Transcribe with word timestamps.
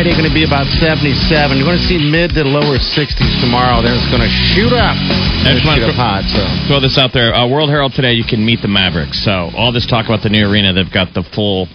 913. 0.00 0.08
Your 0.08 0.08
high 0.08 0.08
day 0.08 0.16
going 0.16 0.28
to 0.28 0.32
be 0.32 0.48
about 0.48 0.66
77. 0.80 1.60
You're 1.60 1.68
going 1.68 1.76
to 1.76 1.84
see 1.88 2.00
mid 2.00 2.32
to 2.32 2.44
lower 2.44 2.80
60s 2.80 3.34
tomorrow. 3.40 3.82
Then 3.84 3.96
it's 4.00 4.08
going 4.08 4.24
to 4.24 4.32
shoot 4.56 4.72
up. 4.72 4.96
I 4.96 5.52
just 5.52 5.60
Shoot 5.60 5.68
want 5.68 5.80
to 5.84 5.92
hot. 5.92 6.24
So 6.32 6.40
throw 6.68 6.80
this 6.80 6.96
out 6.96 7.12
there. 7.12 7.34
Uh, 7.36 7.48
World 7.48 7.68
Herald 7.68 7.92
today, 7.92 8.12
you 8.16 8.24
can 8.24 8.44
meet 8.44 8.60
the 8.62 8.68
Mavericks. 8.68 9.20
So 9.24 9.52
all 9.52 9.72
this 9.72 9.86
talk 9.86 10.06
about 10.06 10.22
the 10.22 10.32
new 10.32 10.48
arena, 10.48 10.72
they've 10.72 10.88
got 10.92 11.12
the 11.12 11.24
full 11.36 11.66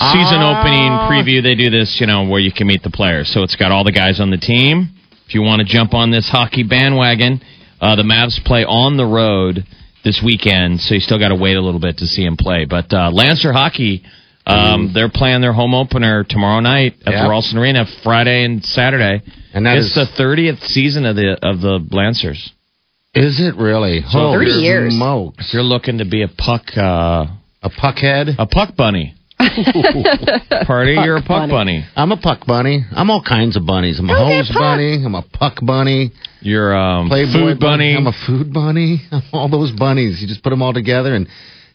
season 0.00 0.40
Ah. 0.40 0.60
opening 0.60 0.90
preview. 1.08 1.42
They 1.42 1.54
do 1.54 1.68
this, 1.68 2.00
you 2.00 2.06
know, 2.08 2.24
where 2.24 2.40
you 2.40 2.52
can 2.52 2.66
meet 2.66 2.82
the 2.82 2.90
players. 2.90 3.28
So 3.28 3.42
it's 3.42 3.56
got 3.56 3.70
all 3.70 3.84
the 3.84 3.92
guys 3.92 4.20
on 4.20 4.30
the 4.30 4.40
team. 4.40 4.88
If 5.28 5.34
you 5.34 5.42
want 5.42 5.60
to 5.60 5.68
jump 5.68 5.94
on 5.94 6.10
this 6.10 6.28
hockey 6.28 6.62
bandwagon, 6.64 7.40
uh, 7.80 7.96
the 7.96 8.02
Mavs 8.02 8.42
play 8.44 8.64
on 8.64 8.96
the 8.96 9.06
road 9.06 9.64
this 10.04 10.20
weekend, 10.24 10.80
so 10.80 10.94
you 10.94 11.00
still 11.00 11.18
got 11.18 11.28
to 11.28 11.36
wait 11.36 11.56
a 11.56 11.60
little 11.60 11.78
bit 11.80 11.98
to 11.98 12.06
see 12.06 12.24
him 12.24 12.36
play. 12.36 12.64
But 12.64 12.92
uh, 12.92 13.10
Lancer 13.12 13.52
Hockey, 13.52 14.02
um, 14.46 14.90
they're 14.92 15.08
playing 15.08 15.40
their 15.40 15.52
home 15.52 15.74
opener 15.74 16.24
tomorrow 16.24 16.60
night 16.60 16.94
at 17.06 17.12
Yeah. 17.12 17.22
the 17.24 17.28
Ralston 17.30 17.58
Arena, 17.58 17.86
Friday 18.02 18.44
and 18.44 18.64
Saturday. 18.64 19.22
And 19.54 19.66
that 19.66 19.76
it's 19.78 19.88
is- 19.88 19.94
the 19.94 20.06
30th 20.22 20.62
season 20.64 21.04
of 21.06 21.16
the 21.16 21.38
of 21.42 21.60
the 21.60 21.78
Lancers. 21.90 22.52
is 23.14 23.38
it 23.40 23.54
really? 23.56 24.00
So 24.02 24.18
Holy 24.18 24.46
30 24.46 24.60
years. 24.62 24.94
Smokes. 24.94 25.46
If 25.48 25.54
you're 25.54 25.62
looking 25.62 25.98
to 25.98 26.04
be 26.04 26.22
a 26.22 26.28
puck, 26.28 26.62
uh, 26.76 27.26
A 27.62 27.70
puckhead? 27.70 28.34
a 28.38 28.46
puck 28.46 28.74
bunny, 28.74 29.14
party, 30.66 30.94
you're 30.94 31.16
a 31.18 31.22
puck 31.22 31.50
bunny. 31.50 31.84
I'm 31.96 32.12
a 32.12 32.16
puck 32.16 32.46
bunny. 32.46 32.84
I'm 32.90 33.10
all 33.10 33.22
kinds 33.22 33.56
of 33.56 33.66
bunnies. 33.66 33.98
I'm 33.98 34.08
a 34.08 34.12
Okay, 34.14 34.36
hose 34.38 34.48
puck. 34.48 34.56
bunny. 34.60 35.04
I'm 35.04 35.14
a 35.14 35.22
puck 35.22 35.58
bunny. 35.62 36.12
You're 36.40 36.74
um, 36.76 37.08
Playboy 37.08 37.32
food 37.32 37.60
bunny. 37.60 37.94
I'm 37.96 38.06
a 38.06 38.12
food 38.26 38.52
bunny. 38.52 39.00
I'm 39.10 39.22
all 39.32 39.48
those 39.48 39.70
bunnies. 39.72 40.20
You 40.20 40.26
just 40.28 40.42
put 40.42 40.50
them 40.50 40.62
all 40.62 40.72
together, 40.72 41.14
and 41.14 41.28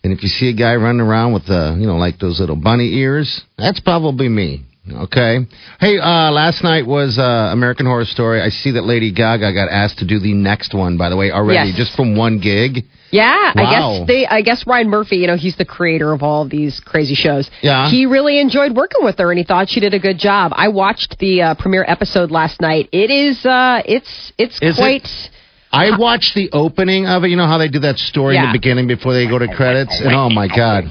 and 0.07 0.15
if 0.15 0.23
you 0.23 0.29
see 0.29 0.49
a 0.49 0.53
guy 0.53 0.75
running 0.75 1.01
around 1.01 1.33
with 1.33 1.49
uh, 1.49 1.75
you 1.77 1.85
know, 1.85 1.97
like 1.97 2.17
those 2.17 2.39
little 2.39 2.55
bunny 2.55 2.93
ears, 2.95 3.41
that's 3.57 3.81
probably 3.81 4.29
me. 4.29 4.63
Okay. 4.89 5.39
Hey, 5.81 5.97
uh, 5.99 6.31
last 6.31 6.63
night 6.63 6.87
was 6.87 7.17
uh, 7.19 7.49
American 7.51 7.85
Horror 7.85 8.05
Story. 8.05 8.41
I 8.41 8.47
see 8.47 8.71
that 8.71 8.85
Lady 8.85 9.11
Gaga 9.11 9.51
got 9.53 9.67
asked 9.69 9.97
to 9.97 10.07
do 10.07 10.17
the 10.17 10.33
next 10.33 10.73
one. 10.73 10.97
By 10.97 11.09
the 11.09 11.17
way, 11.17 11.29
already 11.29 11.71
Yes. 11.71 11.77
just 11.77 11.93
from 11.97 12.15
one 12.15 12.39
gig. 12.39 12.85
Yeah, 13.11 13.51
I 13.53 13.63
guess 13.99 14.07
they. 14.07 14.25
I 14.27 14.41
guess 14.41 14.65
Ryan 14.65 14.89
Murphy, 14.89 15.17
you 15.17 15.27
know, 15.27 15.35
he's 15.35 15.57
the 15.57 15.65
creator 15.65 16.13
of 16.13 16.23
all 16.23 16.43
of 16.43 16.49
these 16.49 16.79
crazy 16.79 17.15
shows. 17.15 17.49
Yeah. 17.61 17.89
he 17.89 18.05
really 18.05 18.39
enjoyed 18.39 18.75
working 18.75 19.03
with 19.03 19.17
her, 19.19 19.29
and 19.29 19.37
he 19.37 19.43
thought 19.43 19.69
she 19.69 19.81
did 19.81 19.93
a 19.93 19.99
good 19.99 20.19
job. 20.19 20.51
I 20.55 20.69
watched 20.69 21.17
the 21.19 21.41
uh, 21.41 21.55
premiere 21.55 21.85
episode 21.87 22.31
last 22.31 22.61
night. 22.61 22.87
It 22.93 23.11
is, 23.11 23.45
uh, 23.45 23.81
it's, 23.85 24.31
it's 24.37 24.61
Is 24.61 24.77
it? 24.77 24.81
Quite. 25.69 25.93
I 25.93 25.97
watched 25.97 26.35
the 26.35 26.49
opening 26.51 27.05
of 27.05 27.23
it. 27.23 27.29
You 27.29 27.37
know 27.37 27.47
how 27.47 27.57
they 27.57 27.67
do 27.67 27.79
that 27.79 27.97
story 27.97 28.37
in 28.37 28.43
the 28.43 28.53
beginning 28.53 28.87
before 28.87 29.13
they 29.13 29.27
go 29.27 29.39
to 29.39 29.47
credits, 29.47 29.99
and 29.99 30.13
oh 30.15 30.29
my 30.29 30.47
god, 30.47 30.85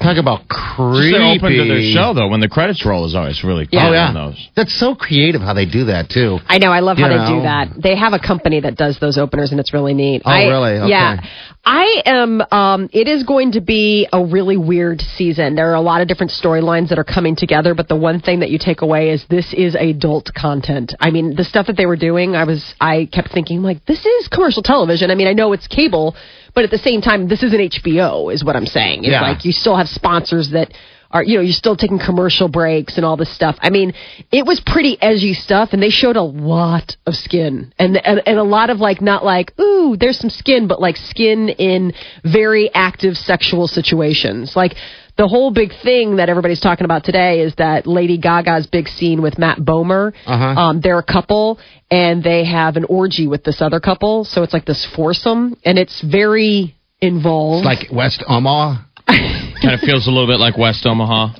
talk 0.00 0.16
about 0.16 0.48
creepy. 0.48 1.12
They're 1.12 1.36
open 1.36 1.52
to 1.52 1.64
their 1.64 1.92
show 1.92 2.14
though. 2.14 2.28
When 2.28 2.40
the 2.40 2.48
credits 2.48 2.84
roll 2.84 3.06
is 3.06 3.14
always 3.14 3.42
really 3.44 3.66
cool. 3.66 3.80
Yeah. 3.80 3.88
Oh 3.88 3.92
yeah, 3.92 4.12
those. 4.12 4.48
that's 4.56 4.78
so 4.78 4.94
creative 4.94 5.40
how 5.40 5.54
they 5.54 5.66
do 5.66 5.86
that 5.86 6.08
too. 6.08 6.38
I 6.46 6.58
know. 6.58 6.70
I 6.70 6.80
love 6.80 6.98
how 6.98 7.08
You 7.08 7.18
they 7.18 7.38
do 7.38 7.42
that. 7.42 7.82
They 7.82 7.96
have 7.96 8.12
a 8.12 8.18
company 8.18 8.60
that 8.60 8.76
does 8.76 8.98
those 9.00 9.18
openers, 9.18 9.50
and 9.50 9.60
it's 9.60 9.72
really 9.72 9.94
neat. 9.94 10.22
Oh, 10.24 10.30
I, 10.30 10.44
really? 10.46 10.78
Okay. 10.78 10.90
Yeah. 10.90 11.20
I 11.64 12.02
am. 12.06 12.40
Um, 12.50 12.88
it 12.92 13.06
is 13.06 13.22
going 13.24 13.52
to 13.52 13.60
be 13.60 14.08
a 14.12 14.24
really 14.24 14.56
weird 14.56 15.00
season. 15.00 15.54
There 15.56 15.70
are 15.70 15.74
a 15.74 15.80
lot 15.80 16.00
of 16.00 16.08
different 16.08 16.32
storylines 16.32 16.88
that 16.88 16.98
are 16.98 17.04
coming 17.04 17.36
together, 17.36 17.74
but 17.74 17.86
the 17.86 17.96
one 17.96 18.20
thing 18.20 18.40
that 18.40 18.50
you 18.50 18.58
take 18.58 18.80
away 18.80 19.10
is 19.10 19.24
this 19.28 19.52
is 19.52 19.74
adult 19.74 20.30
content. 20.34 20.94
I 20.98 21.10
mean, 21.10 21.36
the 21.36 21.44
stuff 21.44 21.66
that 21.66 21.76
they 21.76 21.84
were 21.84 21.96
doing, 21.96 22.34
I 22.34 22.44
was, 22.44 22.74
I 22.80 23.08
kept 23.12 23.32
thinking 23.32 23.62
like, 23.62 23.84
this 23.90 24.06
is 24.06 24.28
commercial 24.28 24.62
television. 24.62 25.10
I 25.10 25.16
mean, 25.16 25.26
I 25.26 25.32
know 25.32 25.52
it's 25.52 25.66
cable, 25.66 26.14
but 26.54 26.62
at 26.64 26.70
the 26.70 26.78
same 26.78 27.00
time, 27.00 27.26
this 27.26 27.42
isn't 27.42 27.60
HBO, 27.60 28.32
is 28.32 28.44
what 28.44 28.54
I'm 28.54 28.66
saying. 28.66 29.00
It's 29.04 29.10
Yeah. 29.12 29.22
like 29.22 29.44
you 29.44 29.50
still 29.52 29.76
have 29.76 29.88
sponsors 29.88 30.50
that 30.50 30.68
are 31.12 31.24
you 31.24 31.34
know 31.36 31.40
you're 31.42 31.52
still 31.52 31.74
taking 31.74 31.98
commercial 31.98 32.46
breaks 32.48 32.96
and 32.96 33.04
all 33.04 33.16
this 33.16 33.34
stuff. 33.34 33.56
I 33.60 33.70
mean, 33.70 33.92
it 34.30 34.46
was 34.46 34.60
pretty 34.60 34.96
edgy 35.02 35.34
stuff, 35.34 35.70
and 35.72 35.82
they 35.82 35.90
showed 35.90 36.16
a 36.16 36.22
lot 36.22 36.96
of 37.04 37.16
skin 37.16 37.72
and 37.80 37.96
and, 38.06 38.22
and 38.26 38.38
a 38.38 38.44
lot 38.44 38.70
of 38.70 38.78
like 38.78 39.00
not 39.00 39.24
like 39.24 39.52
ooh 39.58 39.96
there's 39.98 40.18
some 40.20 40.30
skin, 40.30 40.68
but 40.68 40.80
like 40.80 40.96
skin 40.96 41.48
in 41.48 41.92
very 42.22 42.70
active 42.74 43.16
sexual 43.16 43.66
situations. 43.66 44.54
Like 44.54 44.76
the 45.20 45.28
whole 45.28 45.50
big 45.50 45.72
thing 45.82 46.16
that 46.16 46.30
everybody's 46.30 46.60
talking 46.60 46.86
about 46.86 47.04
today 47.04 47.40
is 47.42 47.54
that 47.56 47.86
Lady 47.86 48.16
Gaga's 48.16 48.66
big 48.66 48.88
scene 48.88 49.20
with 49.20 49.36
Matt 49.38 49.58
Bomer. 49.58 50.14
Uh-huh. 50.24 50.44
Um, 50.60 50.80
they're 50.80 50.98
a 50.98 51.04
couple 51.04 51.60
and 51.90 52.24
they 52.24 52.46
have 52.46 52.76
an 52.76 52.86
orgy 52.88 53.26
with 53.26 53.44
this 53.44 53.60
other 53.60 53.80
couple, 53.80 54.24
so 54.24 54.42
it's 54.42 54.54
like 54.54 54.64
this 54.64 54.88
foursome, 54.96 55.58
and 55.62 55.78
it's 55.78 56.00
very 56.00 56.74
involved. 57.02 57.66
It's 57.66 57.82
like 57.82 57.92
West 57.92 58.24
Omaha. 58.26 58.84
Kind 59.06 59.74
of 59.74 59.80
feels 59.80 60.06
a 60.06 60.10
little 60.10 60.28
bit 60.28 60.38
like 60.40 60.56
West 60.56 60.86
Omaha, 60.86 61.34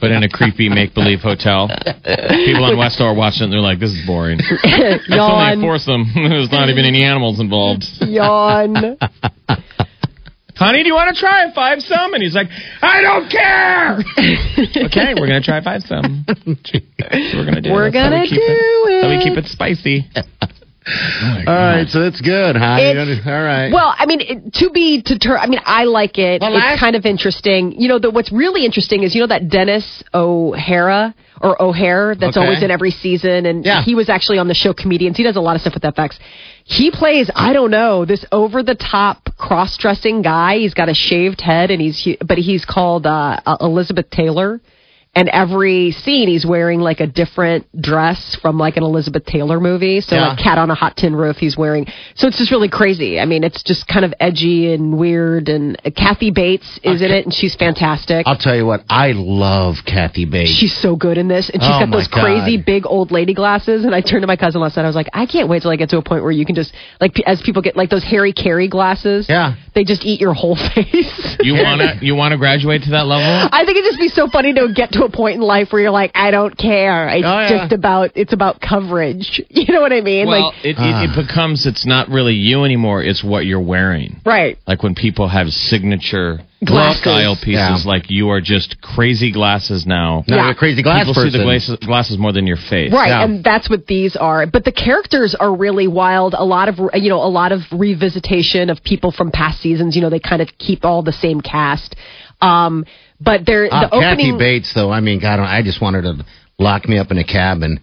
but 0.00 0.10
in 0.12 0.22
a 0.22 0.28
creepy 0.28 0.68
make 0.68 0.94
believe 0.94 1.20
hotel. 1.20 1.66
People 1.66 2.64
on 2.64 2.76
West 2.76 3.00
are 3.00 3.14
watching 3.14 3.42
it. 3.42 3.44
and 3.44 3.52
They're 3.52 3.60
like, 3.60 3.80
"This 3.80 3.90
is 3.90 4.06
boring." 4.06 4.38
That's 4.62 5.08
only 5.10 5.56
a 5.56 5.60
foursome. 5.60 6.04
There's 6.14 6.52
not 6.52 6.68
even 6.68 6.84
any 6.84 7.02
animals 7.02 7.40
involved. 7.40 7.84
yawn. 8.00 8.98
Honey, 10.54 10.82
do 10.82 10.88
you 10.88 10.94
want 10.94 11.14
to 11.14 11.18
try 11.18 11.44
a 11.44 11.54
five 11.54 11.80
some? 11.80 12.12
And 12.14 12.22
he's 12.22 12.34
like, 12.34 12.48
I 12.82 13.00
don't 13.00 13.28
care. 13.30 13.98
okay, 14.86 15.14
we're 15.18 15.26
gonna 15.26 15.42
try 15.42 15.62
five 15.62 15.82
some. 15.82 16.24
We're 16.28 17.44
gonna 17.44 17.60
do. 17.60 17.70
It. 17.70 17.72
We're 17.72 17.90
gonna 17.90 18.26
do 18.26 18.36
we 19.08 19.16
it. 19.16 19.22
keep 19.24 19.38
it 19.38 19.46
spicy. 19.46 20.06
Uh, 20.14 20.22
uh, 20.40 20.46
All 20.86 21.54
right, 21.54 21.88
so 21.88 22.02
it's 22.02 22.20
good, 22.20 22.56
huh? 22.56 22.76
It's- 22.80 23.20
All 23.26 23.32
right. 23.32 23.70
Well, 23.72 23.94
I 23.96 24.06
mean, 24.06 24.20
it, 24.20 24.54
to 24.54 24.70
be 24.70 25.00
deter. 25.00 25.36
I 25.38 25.46
mean, 25.46 25.60
I 25.64 25.84
like 25.84 26.18
it. 26.18 26.40
Well, 26.42 26.52
it's 26.56 26.60
last- 26.64 26.80
kind 26.80 26.96
of 26.96 27.06
interesting. 27.06 27.80
You 27.80 27.88
know, 27.88 27.98
the, 28.00 28.10
what's 28.10 28.32
really 28.32 28.64
interesting 28.64 29.02
is 29.04 29.14
you 29.14 29.20
know 29.20 29.28
that 29.28 29.48
Dennis 29.48 30.02
O'Hara 30.12 31.14
or 31.40 31.60
O'Hare 31.62 32.14
that's 32.14 32.36
Okay. 32.36 32.44
always 32.44 32.62
in 32.62 32.70
every 32.70 32.90
season, 32.90 33.46
and 33.46 33.64
Yeah. 33.64 33.82
he 33.82 33.94
was 33.94 34.08
actually 34.08 34.38
on 34.38 34.48
the 34.48 34.54
show 34.54 34.72
Comedians. 34.72 35.16
He 35.16 35.22
does 35.22 35.36
a 35.36 35.40
lot 35.40 35.54
of 35.56 35.60
stuff 35.62 35.74
with 35.74 35.84
FX. 35.84 36.18
He 36.64 36.90
plays, 36.90 37.30
I 37.34 37.52
don't 37.52 37.70
know, 37.70 38.04
this 38.04 38.24
over 38.32 38.62
the 38.62 38.74
top 38.76 39.28
cross 39.36 39.76
dressing 39.76 40.22
guy. 40.22 40.58
He's 40.58 40.74
got 40.74 40.88
a 40.88 40.94
shaved 40.94 41.40
head, 41.40 41.70
and 41.70 41.80
he's 41.80 42.02
hu- 42.04 42.16
but 42.24 42.38
he's 42.38 42.64
called 42.64 43.06
uh, 43.06 43.38
uh, 43.46 43.56
Elizabeth 43.60 44.10
Taylor. 44.10 44.60
And 45.14 45.28
every 45.28 45.90
scene, 45.90 46.26
he's 46.28 46.46
wearing 46.46 46.80
like 46.80 47.00
a 47.00 47.06
different 47.06 47.66
dress 47.78 48.34
from 48.36 48.56
like 48.56 48.78
an 48.78 48.82
Elizabeth 48.82 49.26
Taylor 49.26 49.60
movie. 49.60 50.00
So 50.00 50.16
Yeah. 50.16 50.28
like 50.28 50.38
Cat 50.38 50.56
on 50.56 50.70
a 50.70 50.74
Hot 50.74 50.96
Tin 50.96 51.14
Roof, 51.14 51.36
he's 51.36 51.54
wearing. 51.54 51.86
So 52.14 52.28
it's 52.28 52.38
just 52.38 52.50
really 52.50 52.70
crazy. 52.70 53.20
I 53.20 53.26
mean, 53.26 53.44
it's 53.44 53.62
just 53.62 53.86
kind 53.86 54.06
of 54.06 54.14
edgy 54.20 54.72
and 54.72 54.96
weird. 54.96 55.50
And 55.50 55.76
uh, 55.84 55.90
Kathy 55.94 56.30
Bates 56.30 56.80
is 56.82 57.02
in 57.02 57.10
it, 57.10 57.26
and 57.26 57.34
she's 57.34 57.54
fantastic. 57.54 58.26
I'll 58.26 58.38
tell 58.38 58.56
you 58.56 58.64
what, 58.64 58.84
I 58.88 59.12
love 59.12 59.76
Kathy 59.84 60.24
Bates. 60.24 60.50
She's 60.50 60.74
so 60.74 60.96
good 60.96 61.18
in 61.18 61.28
this, 61.28 61.50
and 61.50 61.60
she's 61.60 61.70
Oh, 61.70 61.80
got 61.80 61.90
my 61.90 61.96
those 61.98 62.08
crazy 62.08 62.56
big 62.56 62.86
old 62.86 63.10
lady 63.10 63.34
glasses. 63.34 63.84
And 63.84 63.94
I 63.94 64.00
turned 64.00 64.22
to 64.22 64.26
my 64.26 64.36
cousin 64.36 64.62
last 64.62 64.78
night. 64.78 64.84
I 64.84 64.86
was 64.86 64.96
like, 64.96 65.10
I 65.12 65.26
can't 65.26 65.50
wait 65.50 65.60
till 65.60 65.70
I 65.70 65.76
get 65.76 65.90
to 65.90 65.98
a 65.98 66.02
point 66.02 66.22
where 66.22 66.32
you 66.32 66.46
can 66.46 66.54
just 66.54 66.72
like 67.02 67.20
as 67.26 67.42
people 67.42 67.60
get 67.60 67.76
like 67.76 67.90
those 67.90 68.04
Harry 68.04 68.32
Caray 68.32 68.66
glasses. 68.70 69.26
Yeah. 69.28 69.56
they 69.74 69.84
just 69.84 70.06
eat 70.06 70.22
your 70.22 70.32
whole 70.32 70.56
face. 70.74 71.36
You 71.42 71.52
wanna 71.62 71.98
you 72.00 72.14
wanna 72.14 72.38
graduate 72.38 72.84
to 72.84 72.90
that 72.92 73.06
level? 73.06 73.50
I 73.52 73.66
think 73.66 73.76
it'd 73.76 73.90
just 73.90 74.00
be 74.00 74.08
so 74.08 74.26
funny 74.28 74.54
to 74.54 74.72
get 74.74 74.92
to 74.92 75.01
a 75.04 75.10
point 75.10 75.36
in 75.36 75.42
life 75.42 75.68
where 75.70 75.82
you're 75.82 75.90
like, 75.90 76.12
I 76.14 76.30
don't 76.30 76.56
care. 76.56 77.08
It's 77.08 77.24
Oh, 77.26 77.40
yeah. 77.40 77.58
just 77.58 77.72
about 77.72 78.10
it's 78.14 78.32
about 78.32 78.60
coverage. 78.60 79.42
You 79.62 79.72
know 79.74 79.80
what 79.80 79.92
I 79.92 80.00
mean? 80.00 80.26
Well, 80.26 80.46
like, 80.48 80.64
it, 80.64 80.76
Ah. 80.78 81.02
it, 81.04 81.10
it 81.10 81.26
becomes 81.26 81.66
it's 81.66 81.86
not 81.86 82.08
really 82.08 82.34
you 82.34 82.64
anymore. 82.64 83.02
It's 83.02 83.22
what 83.22 83.46
you're 83.46 83.60
wearing. 83.60 84.20
right? 84.26 84.58
Like 84.66 84.82
when 84.82 84.94
people 84.94 85.28
have 85.28 85.48
signature 85.50 86.40
Glasses. 86.64 87.00
style 87.00 87.34
pieces, 87.36 87.52
Yeah. 87.54 87.78
like 87.84 88.10
you 88.10 88.30
are 88.30 88.40
just 88.40 88.80
crazy 88.80 89.30
glasses 89.32 89.84
now. 89.86 90.24
Not 90.28 90.36
Yeah. 90.36 90.50
a 90.50 90.54
crazy 90.54 90.82
glass 90.82 91.00
people 91.00 91.14
person. 91.14 91.30
see 91.32 91.38
the 91.38 91.44
glasses, 91.44 91.76
glasses 91.84 92.18
more 92.18 92.32
than 92.32 92.46
your 92.46 92.56
face. 92.56 92.92
Right, 92.92 93.08
Yeah. 93.08 93.22
and 93.24 93.42
that's 93.44 93.68
what 93.70 93.86
these 93.86 94.16
are. 94.16 94.46
But 94.46 94.64
the 94.64 94.72
characters 94.72 95.34
are 95.34 95.54
really 95.54 95.86
wild. 95.86 96.34
A 96.36 96.44
lot 96.44 96.68
of 96.68 96.78
you 96.94 97.08
know, 97.08 97.22
a 97.22 97.28
lot 97.40 97.52
of 97.52 97.60
revisitation 97.72 98.70
of 98.70 98.82
people 98.82 99.10
from 99.12 99.30
past 99.30 99.60
seasons. 99.60 99.94
You 99.96 100.02
know, 100.02 100.10
they 100.10 100.20
kind 100.20 100.42
of 100.42 100.48
keep 100.58 100.84
all 100.84 101.02
the 101.02 101.12
same 101.12 101.40
cast. 101.40 101.94
Um, 102.42 102.84
but 103.20 103.46
they're 103.46 103.68
Ah, 103.70 103.88
the 103.88 103.94
opening. 103.94 104.02
Kathy 104.02 104.38
Bates, 104.38 104.72
though, 104.74 104.90
I 104.90 105.00
mean, 105.00 105.20
God, 105.20 105.38
I 105.40 105.62
just 105.62 105.80
wanted 105.80 106.02
to 106.02 106.24
lock 106.58 106.88
me 106.88 106.98
up 106.98 107.10
in 107.10 107.18
a 107.18 107.24
cabin 107.24 107.80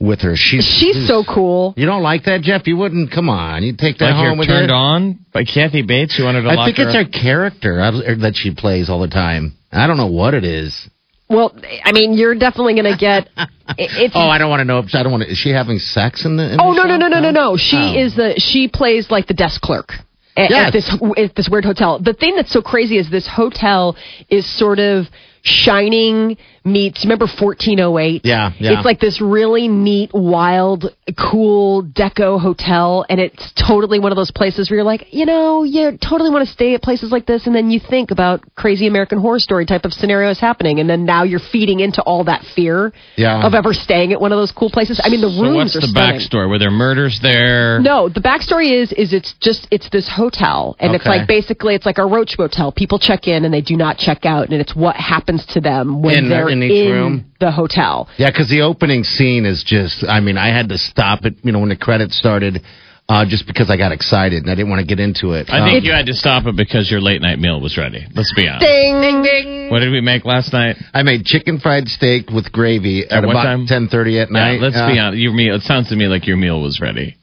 with 0.00 0.22
her. 0.22 0.34
She's 0.34 0.64
She's 0.64 1.06
so 1.06 1.22
cool. 1.24 1.74
You 1.76 1.86
don't 1.86 2.02
like 2.02 2.24
that, 2.24 2.40
Jeff? 2.42 2.66
You 2.66 2.76
wouldn't. 2.76 3.10
Come 3.12 3.28
on, 3.28 3.62
you'd 3.62 3.78
take 3.78 3.98
that 3.98 4.06
Like 4.06 4.14
home 4.14 4.24
you're 4.24 4.36
with 4.38 4.48
turned 4.48 4.70
you. 4.70 4.74
on 4.74 5.18
by 5.32 5.44
Kathy 5.44 5.82
Bates. 5.82 6.18
You 6.18 6.24
wanted 6.24 6.42
to 6.42 6.48
I 6.48 6.54
lock 6.54 6.66
think 6.66 6.78
her 6.78 6.88
it's 6.88 6.96
up? 6.96 7.06
her 7.14 7.20
character 7.20 8.16
that 8.20 8.34
she 8.34 8.54
plays 8.54 8.88
all 8.90 9.00
the 9.00 9.08
time. 9.08 9.52
I 9.70 9.86
don't 9.86 9.96
know 9.98 10.06
what 10.10 10.34
it 10.34 10.44
is. 10.44 10.88
Well, 11.30 11.54
I 11.84 11.92
mean, 11.92 12.12
you're 12.14 12.34
definitely 12.34 12.74
going 12.74 12.92
to 12.92 12.98
get. 12.98 13.28
it- 13.78 13.90
It's 14.04 14.14
Oh, 14.16 14.28
I 14.28 14.36
don't 14.38 14.50
want 14.50 14.60
to 14.60 14.64
know. 14.64 14.78
I 14.92 15.02
don't 15.02 15.12
want 15.12 15.22
to. 15.24 15.30
Is 15.30 15.38
she 15.38 15.50
having 15.50 15.78
sex 15.78 16.24
in 16.26 16.36
the? 16.36 16.54
In 16.54 16.60
Oh 16.60 16.74
the 16.74 16.82
no 16.82 16.84
no 16.84 16.94
show? 16.94 16.98
no 16.98 17.08
no 17.08 17.20
no 17.20 17.30
no! 17.30 17.56
She 17.56 17.76
Oh. 17.76 18.04
is 18.06 18.16
the 18.16 18.34
she 18.38 18.68
plays 18.68 19.10
like 19.10 19.26
the 19.28 19.34
desk 19.34 19.60
clerk 19.62 19.92
at, 20.36 20.50
Yes. 20.50 20.66
at 20.66 20.72
this 20.72 21.02
at 21.18 21.34
this 21.34 21.48
weird 21.48 21.64
hotel. 21.64 21.98
The 21.98 22.14
thing 22.14 22.36
that's 22.36 22.52
so 22.52 22.62
crazy 22.62 22.98
is 22.98 23.10
this 23.10 23.26
hotel 23.26 23.96
is 24.30 24.46
sort 24.46 24.78
of 24.78 25.06
Shining 25.44 26.36
meets. 26.64 27.04
Remember 27.04 27.26
1408? 27.26 28.22
Yeah, 28.24 28.52
yeah. 28.58 28.72
It's 28.76 28.84
like 28.84 29.00
this 29.00 29.20
really 29.20 29.68
neat, 29.68 30.10
wild, 30.12 30.84
cool 31.18 31.82
deco 31.84 32.40
hotel, 32.40 33.04
and 33.08 33.20
it's 33.20 33.52
totally 33.54 33.98
one 33.98 34.12
of 34.12 34.16
those 34.16 34.30
places 34.30 34.70
where 34.70 34.78
you're 34.78 34.84
like, 34.84 35.06
you 35.12 35.26
know, 35.26 35.64
you 35.64 35.98
totally 35.98 36.30
want 36.30 36.46
to 36.46 36.52
stay 36.52 36.74
at 36.74 36.82
places 36.82 37.10
like 37.12 37.26
this, 37.26 37.46
and 37.46 37.54
then 37.54 37.70
you 37.70 37.80
think 37.80 38.10
about 38.10 38.42
crazy 38.54 38.86
American 38.86 39.18
Horror 39.18 39.38
Story 39.38 39.66
type 39.66 39.84
of 39.84 39.92
scenarios 39.92 40.38
happening, 40.40 40.78
and 40.80 40.88
then 40.88 41.04
now 41.04 41.24
you're 41.24 41.40
feeding 41.52 41.80
into 41.80 42.02
all 42.02 42.24
that 42.24 42.44
fear 42.54 42.92
Yeah. 43.16 43.44
of 43.46 43.54
ever 43.54 43.72
staying 43.72 44.12
at 44.12 44.20
one 44.20 44.32
of 44.32 44.38
those 44.38 44.52
cool 44.52 44.70
places. 44.70 45.00
I 45.02 45.08
mean, 45.08 45.20
the 45.20 45.30
so 45.30 45.42
rooms 45.42 45.56
what's 45.56 45.76
are 45.76 45.80
the 45.80 45.86
stunning. 45.88 46.20
backstory? 46.20 46.48
Were 46.48 46.58
there 46.58 46.70
murders 46.70 47.20
there? 47.22 47.80
No, 47.80 48.08
the 48.08 48.20
backstory 48.20 48.72
is 48.82 48.92
is 48.92 49.12
it's 49.12 49.34
just 49.40 49.66
it's 49.70 49.88
this 49.90 50.08
hotel, 50.08 50.76
and 50.78 50.94
it's 50.94 51.06
like 51.06 51.26
basically 51.26 51.74
it's 51.74 51.86
like 51.86 51.98
a 51.98 52.06
roach 52.06 52.38
motel. 52.38 52.72
People 52.72 52.98
check 52.98 53.26
in 53.26 53.44
and 53.44 53.52
they 53.52 53.60
do 53.60 53.76
not 53.76 53.98
check 53.98 54.24
out, 54.24 54.48
and 54.50 54.60
it's 54.60 54.74
what 54.74 54.96
happens 54.96 55.44
to 55.46 55.60
them 55.60 56.02
when 56.02 56.14
In 56.24 56.28
they're 56.28 56.48
in 56.52 56.62
each 56.62 56.90
room? 56.90 57.32
the 57.40 57.50
hotel. 57.50 58.08
Yeah, 58.18 58.30
because 58.30 58.48
the 58.48 58.62
opening 58.62 59.04
scene 59.04 59.44
is 59.46 59.64
just. 59.66 60.04
I 60.06 60.20
mean, 60.20 60.36
I 60.38 60.48
had 60.54 60.68
to 60.68 60.78
stop 60.78 61.24
it. 61.24 61.34
You 61.42 61.52
know, 61.52 61.58
when 61.60 61.70
the 61.70 61.76
credits 61.76 62.16
started, 62.18 62.62
uh, 63.08 63.24
just 63.26 63.46
because 63.46 63.68
I 63.68 63.76
got 63.76 63.90
excited 63.92 64.42
and 64.44 64.50
I 64.50 64.54
didn't 64.54 64.70
want 64.70 64.80
to 64.80 64.86
get 64.86 65.00
into 65.00 65.32
it. 65.32 65.50
I 65.50 65.66
think 65.66 65.82
Um, 65.82 65.84
you 65.84 65.92
had 65.92 66.06
to 66.06 66.14
stop 66.14 66.46
it 66.46 66.56
because 66.56 66.88
your 66.90 67.00
late 67.00 67.20
night 67.20 67.38
meal 67.38 67.60
was 67.60 67.76
ready. 67.76 68.06
Let's 68.14 68.32
be 68.34 68.46
honest. 68.46 68.64
Ding 68.64 69.00
ding 69.00 69.22
ding. 69.22 69.70
What 69.70 69.80
did 69.80 69.90
we 69.90 70.00
make 70.00 70.24
last 70.24 70.52
night? 70.52 70.76
I 70.94 71.02
made 71.02 71.24
chicken 71.24 71.58
fried 71.58 71.88
steak 71.88 72.30
with 72.30 72.52
gravy 72.52 73.04
at, 73.04 73.12
At 73.12 73.24
what 73.26 73.32
about 73.32 73.42
time? 73.44 73.66
ten 73.66 73.88
thirty 73.88 74.20
at 74.20 74.30
night. 74.30 74.54
Yeah, 74.60 74.62
let's 74.62 74.76
Uh, 74.76 74.86
be 74.86 74.98
honest. 74.98 75.18
Your 75.18 75.32
meal. 75.32 75.56
It 75.56 75.62
sounds 75.62 75.88
to 75.88 75.96
me 75.96 76.06
like 76.06 76.26
your 76.26 76.36
meal 76.36 76.60
was 76.62 76.80
ready. 76.80 77.16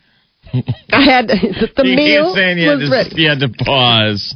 I 0.92 1.02
had 1.02 1.28
the, 1.31 1.70
the 1.78 1.84
You 1.88 1.96
meal 1.96 2.34
keep 2.34 2.36
saying 2.42 2.58
you 2.58 2.70
had, 2.70 2.80
was 2.80 2.90
to, 2.90 2.96
ready. 2.96 3.22
you 3.22 3.30
had 3.30 3.40
to 3.40 3.50
pause 3.64 4.36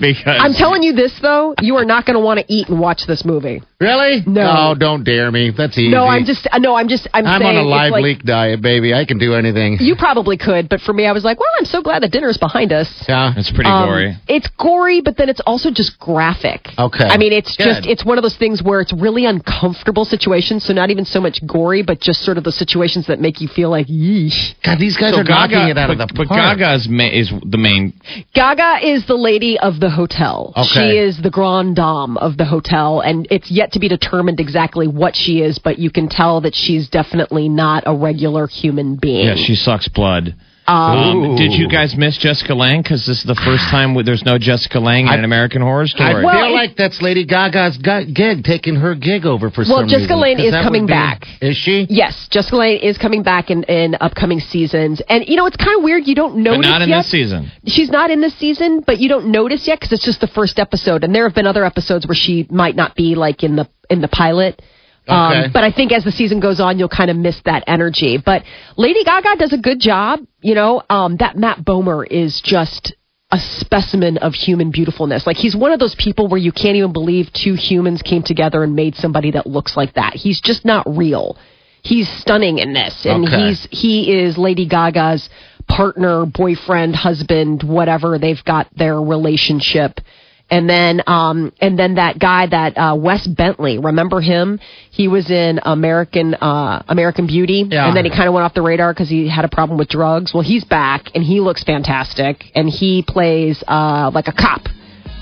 because 0.00 0.38
I'm 0.40 0.54
telling 0.54 0.82
you 0.82 0.92
this 0.94 1.12
though, 1.20 1.54
you 1.60 1.76
are 1.76 1.84
not 1.84 2.06
going 2.06 2.14
to 2.18 2.24
want 2.24 2.40
to 2.40 2.46
eat 2.52 2.68
and 2.68 2.80
watch 2.80 3.02
this 3.06 3.24
movie. 3.24 3.62
Really? 3.80 4.22
No. 4.26 4.42
Oh, 4.70 4.74
don't 4.74 5.04
dare 5.04 5.30
me. 5.30 5.50
That's 5.56 5.76
easy. 5.78 5.88
No, 5.90 6.06
I'm 6.06 6.24
just 6.26 6.46
no, 6.58 6.74
I'm 6.74 6.88
just 6.88 7.08
I'm, 7.14 7.26
I'm 7.26 7.40
saying 7.40 7.56
on 7.56 7.64
a 7.64 7.68
live 7.68 7.92
like, 7.92 8.02
leak 8.02 8.22
diet, 8.24 8.60
baby. 8.60 8.92
I 8.92 9.04
can 9.06 9.18
do 9.18 9.34
anything. 9.34 9.78
You 9.80 9.96
probably 9.96 10.36
could, 10.36 10.68
but 10.68 10.80
for 10.80 10.92
me, 10.92 11.06
I 11.06 11.12
was 11.12 11.24
like, 11.24 11.38
well, 11.40 11.48
I'm 11.58 11.64
so 11.64 11.80
glad 11.82 12.02
the 12.02 12.08
dinner's 12.08 12.36
behind 12.36 12.72
us. 12.72 12.88
yeah. 13.08 13.32
it's 13.36 13.50
pretty 13.50 13.70
Um, 13.70 13.86
gory. 13.88 14.16
It's 14.28 14.48
gory, 14.58 15.00
but 15.00 15.16
then 15.16 15.28
it's 15.30 15.40
also 15.46 15.70
just 15.70 15.98
graphic. 15.98 16.68
Okay. 16.78 17.04
I 17.04 17.16
mean, 17.16 17.32
it's 17.32 17.56
Good. 17.56 17.64
just 17.64 17.86
it's 17.86 18.04
one 18.04 18.18
of 18.18 18.22
those 18.22 18.36
things 18.36 18.62
where 18.62 18.80
it's 18.80 18.92
really 18.92 19.24
uncomfortable 19.24 20.04
situations. 20.04 20.64
So 20.64 20.72
not 20.74 20.90
even 20.90 21.04
so 21.06 21.20
much 21.20 21.40
gory, 21.46 21.82
but 21.82 22.00
just 22.00 22.20
sort 22.22 22.36
of 22.38 22.44
the 22.44 22.52
situations 22.52 23.06
that 23.06 23.18
make 23.20 23.40
you 23.40 23.48
feel 23.48 23.70
like 23.70 23.86
yeesh. 23.86 24.54
God, 24.64 24.78
these 24.78 24.96
guys 24.96 25.14
So 25.14 25.20
are 25.20 25.24
knocking 25.24 25.68
it 25.68 25.78
out 25.78 25.88
but, 25.88 25.92
of 26.00 26.08
the 26.08 26.14
park. 26.14 26.28
but 26.28 26.28
park. 26.28 26.58
Gaga's 26.58 26.86
ma- 26.88 27.04
is 27.04 27.32
the 27.46 27.58
main. 27.58 27.94
Gaga 28.34 28.86
is 28.86 29.06
the 29.06 29.16
lady 29.16 29.58
of 29.58 29.80
the 29.80 29.89
hotel. 29.90 30.52
Okay. 30.56 30.64
She 30.66 30.98
is 30.98 31.20
the 31.20 31.30
grande 31.30 31.76
dame 31.76 32.16
of 32.16 32.36
the 32.36 32.44
hotel, 32.44 33.00
and 33.00 33.26
it's 33.30 33.50
yet 33.50 33.72
to 33.72 33.78
be 33.78 33.88
determined 33.88 34.40
exactly 34.40 34.88
what 34.88 35.14
she 35.14 35.40
is, 35.40 35.58
but 35.58 35.78
you 35.78 35.90
can 35.90 36.08
tell 36.08 36.40
that 36.42 36.54
she's 36.54 36.88
definitely 36.88 37.48
not 37.48 37.84
a 37.86 37.94
regular 37.94 38.46
human 38.46 38.96
being. 38.96 39.26
Yeah, 39.26 39.36
she 39.36 39.54
sucks 39.54 39.88
blood. 39.88 40.34
Um, 40.66 40.76
Um, 40.76 41.36
did 41.36 41.52
you 41.52 41.68
guys 41.68 41.96
miss 41.96 42.16
Jessica 42.16 42.54
Lange? 42.54 42.82
Because 42.82 43.04
this 43.04 43.18
is 43.18 43.24
the 43.24 43.34
first 43.34 43.64
time 43.70 43.94
where 43.94 44.04
there's 44.04 44.24
no 44.24 44.38
Jessica 44.38 44.78
Lange 44.78 45.06
in 45.06 45.12
I- 45.12 45.16
an 45.16 45.24
American 45.24 45.62
Horror 45.62 45.82
I 45.82 45.86
Story. 45.86 46.24
Well, 46.24 46.34
feel 46.34 46.50
it- 46.52 46.54
like 46.54 46.76
that's 46.76 47.02
Lady 47.02 47.24
Gaga's 47.24 47.76
gu- 47.78 48.04
gig, 48.12 48.44
taking 48.44 48.76
her 48.76 48.94
gig 48.94 49.26
over 49.26 49.50
for 49.50 49.62
Well, 49.62 49.66
some 49.66 49.76
Well, 49.78 49.86
Jessica 49.86 50.14
reason. 50.14 50.20
Lange 50.20 50.36
'Cause 50.36 50.46
is 50.46 50.64
coming 50.64 50.86
be- 50.86 50.92
back. 50.92 51.26
Is 51.40 51.56
she? 51.56 51.86
Yes, 51.90 52.28
Jessica 52.30 52.56
Lange 52.56 52.76
is 52.78 52.98
coming 52.98 53.22
back 53.22 53.50
in, 53.50 53.64
in 53.64 53.96
upcoming 54.00 54.38
seasons, 54.38 55.00
and 55.08 55.24
you 55.26 55.34
know 55.36 55.46
it's 55.46 55.56
kind 55.56 55.76
of 55.76 55.82
weird. 55.82 56.06
You 56.06 56.14
don't 56.14 56.34
but 56.44 56.52
notice 56.52 56.70
not 56.70 56.82
in 56.82 56.88
yet. 56.90 56.98
this 56.98 57.06
season. 57.08 57.50
She's 57.66 57.90
not 57.90 58.10
in 58.10 58.20
this 58.20 58.34
season, 58.34 58.84
but 58.86 59.00
you 59.00 59.08
don't 59.08 59.26
notice 59.26 59.66
yet 59.66 59.80
because 59.80 59.92
it's 59.92 60.04
just 60.04 60.20
the 60.20 60.28
first 60.28 60.60
episode, 60.60 61.02
and 61.02 61.12
there 61.14 61.24
have 61.24 61.34
been 61.34 61.46
other 61.48 61.64
episodes 61.64 62.06
where 62.06 62.14
she 62.14 62.46
might 62.50 62.76
not 62.76 62.94
be 62.94 63.14
like 63.16 63.42
in 63.42 63.56
the 63.56 63.66
in 63.88 64.02
the 64.02 64.08
pilot. 64.08 64.62
Okay. 65.10 65.44
Um, 65.46 65.52
but 65.52 65.64
I 65.64 65.72
think 65.72 65.92
as 65.92 66.04
the 66.04 66.12
season 66.12 66.40
goes 66.40 66.60
on, 66.60 66.78
you'll 66.78 66.88
kind 66.88 67.10
of 67.10 67.16
miss 67.16 67.40
that 67.44 67.64
energy. 67.66 68.18
But 68.24 68.44
Lady 68.76 69.04
Gaga 69.04 69.36
does 69.36 69.52
a 69.52 69.58
good 69.58 69.80
job. 69.80 70.20
You 70.40 70.54
know, 70.54 70.82
um, 70.88 71.16
that 71.18 71.36
Matt 71.36 71.58
Bomer 71.58 72.06
is 72.06 72.40
just 72.44 72.94
a 73.32 73.38
specimen 73.38 74.18
of 74.18 74.34
human 74.34 74.70
beautifulness. 74.70 75.26
Like 75.26 75.36
he's 75.36 75.54
one 75.54 75.70
of 75.72 75.78
those 75.78 75.94
people 75.94 76.28
where 76.28 76.38
you 76.38 76.50
can't 76.52 76.76
even 76.76 76.92
believe 76.92 77.32
two 77.32 77.54
humans 77.54 78.02
came 78.02 78.22
together 78.22 78.64
and 78.64 78.74
made 78.74 78.96
somebody 78.96 79.30
that 79.32 79.46
looks 79.46 79.76
like 79.76 79.94
that. 79.94 80.14
He's 80.14 80.40
just 80.40 80.64
not 80.64 80.84
real. 80.88 81.36
He's 81.82 82.08
stunning 82.08 82.58
in 82.58 82.72
this, 82.74 83.06
and 83.06 83.26
Okay. 83.26 83.48
he's 83.48 83.68
he 83.70 84.12
is 84.12 84.36
Lady 84.36 84.66
Gaga's 84.66 85.30
partner, 85.68 86.26
boyfriend, 86.26 86.94
husband, 86.96 87.62
whatever. 87.62 88.18
They've 88.18 88.44
got 88.44 88.66
their 88.76 89.00
relationship. 89.00 90.00
And 90.50 90.68
then, 90.68 91.02
um, 91.06 91.52
and 91.60 91.78
then 91.78 91.94
that 91.94 92.18
guy, 92.18 92.46
that 92.46 92.76
uh, 92.76 92.96
Wes 92.96 93.24
Bentley, 93.26 93.78
remember 93.78 94.20
him? 94.20 94.58
He 94.90 95.06
was 95.06 95.30
in 95.30 95.60
American 95.62 96.34
uh, 96.34 96.82
American 96.88 97.26
Beauty, 97.28 97.64
Yeah. 97.70 97.86
and 97.86 97.96
then 97.96 98.04
he 98.04 98.10
kind 98.10 98.26
of 98.26 98.34
went 98.34 98.44
off 98.44 98.54
the 98.54 98.62
radar 98.62 98.92
because 98.92 99.08
he 99.08 99.28
had 99.28 99.44
a 99.44 99.48
problem 99.48 99.78
with 99.78 99.88
drugs. 99.88 100.34
Well, 100.34 100.42
he's 100.42 100.64
back, 100.64 101.10
and 101.14 101.22
he 101.22 101.38
looks 101.40 101.62
fantastic, 101.62 102.44
and 102.56 102.68
he 102.68 103.04
plays 103.06 103.62
uh, 103.68 104.10
like 104.12 104.26
a 104.26 104.32
cop 104.32 104.62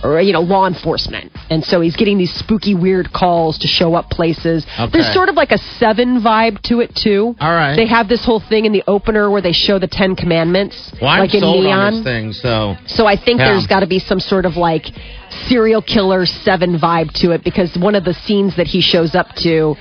or 0.04 0.20
you 0.20 0.32
know 0.32 0.40
law 0.42 0.64
enforcement 0.64 1.32
and 1.50 1.64
so 1.64 1.80
he's 1.80 1.96
getting 1.96 2.18
these 2.18 2.32
spooky 2.32 2.72
weird 2.72 3.12
calls 3.12 3.58
to 3.58 3.66
show 3.66 3.96
up 3.96 4.08
places 4.10 4.64
Okay. 4.78 4.90
there's 4.92 5.12
sort 5.12 5.28
of 5.28 5.34
like 5.34 5.50
a 5.50 5.58
seven 5.58 6.20
vibe 6.22 6.62
to 6.68 6.78
it 6.78 6.94
too 6.94 7.34
All 7.40 7.50
right. 7.52 7.74
they 7.74 7.88
have 7.88 8.08
this 8.08 8.24
whole 8.24 8.38
thing 8.38 8.64
in 8.64 8.70
the 8.72 8.84
opener 8.86 9.28
where 9.28 9.42
they 9.42 9.50
show 9.50 9.80
the 9.80 9.88
ten 9.88 10.14
commandments 10.14 10.92
Well, 11.02 11.10
I'm 11.10 11.18
like 11.18 11.34
in 11.34 11.40
sold 11.40 11.64
neon 11.64 12.04
thing, 12.04 12.32
so 12.32 12.76
so 12.86 13.06
I 13.06 13.16
think 13.16 13.40
Yeah. 13.40 13.48
there's 13.54 13.66
got 13.66 13.80
to 13.80 13.88
be 13.88 13.98
some 13.98 14.20
sort 14.20 14.46
of 14.46 14.56
like 14.56 14.84
serial 15.46 15.82
killer 15.82 16.26
seven 16.26 16.78
vibe 16.78 17.12
to 17.20 17.30
it 17.32 17.44
because 17.44 17.76
one 17.78 17.94
of 17.94 18.04
the 18.04 18.14
scenes 18.14 18.56
that 18.56 18.66
he 18.66 18.80
shows 18.80 19.14
up 19.14 19.28
to 19.36 19.76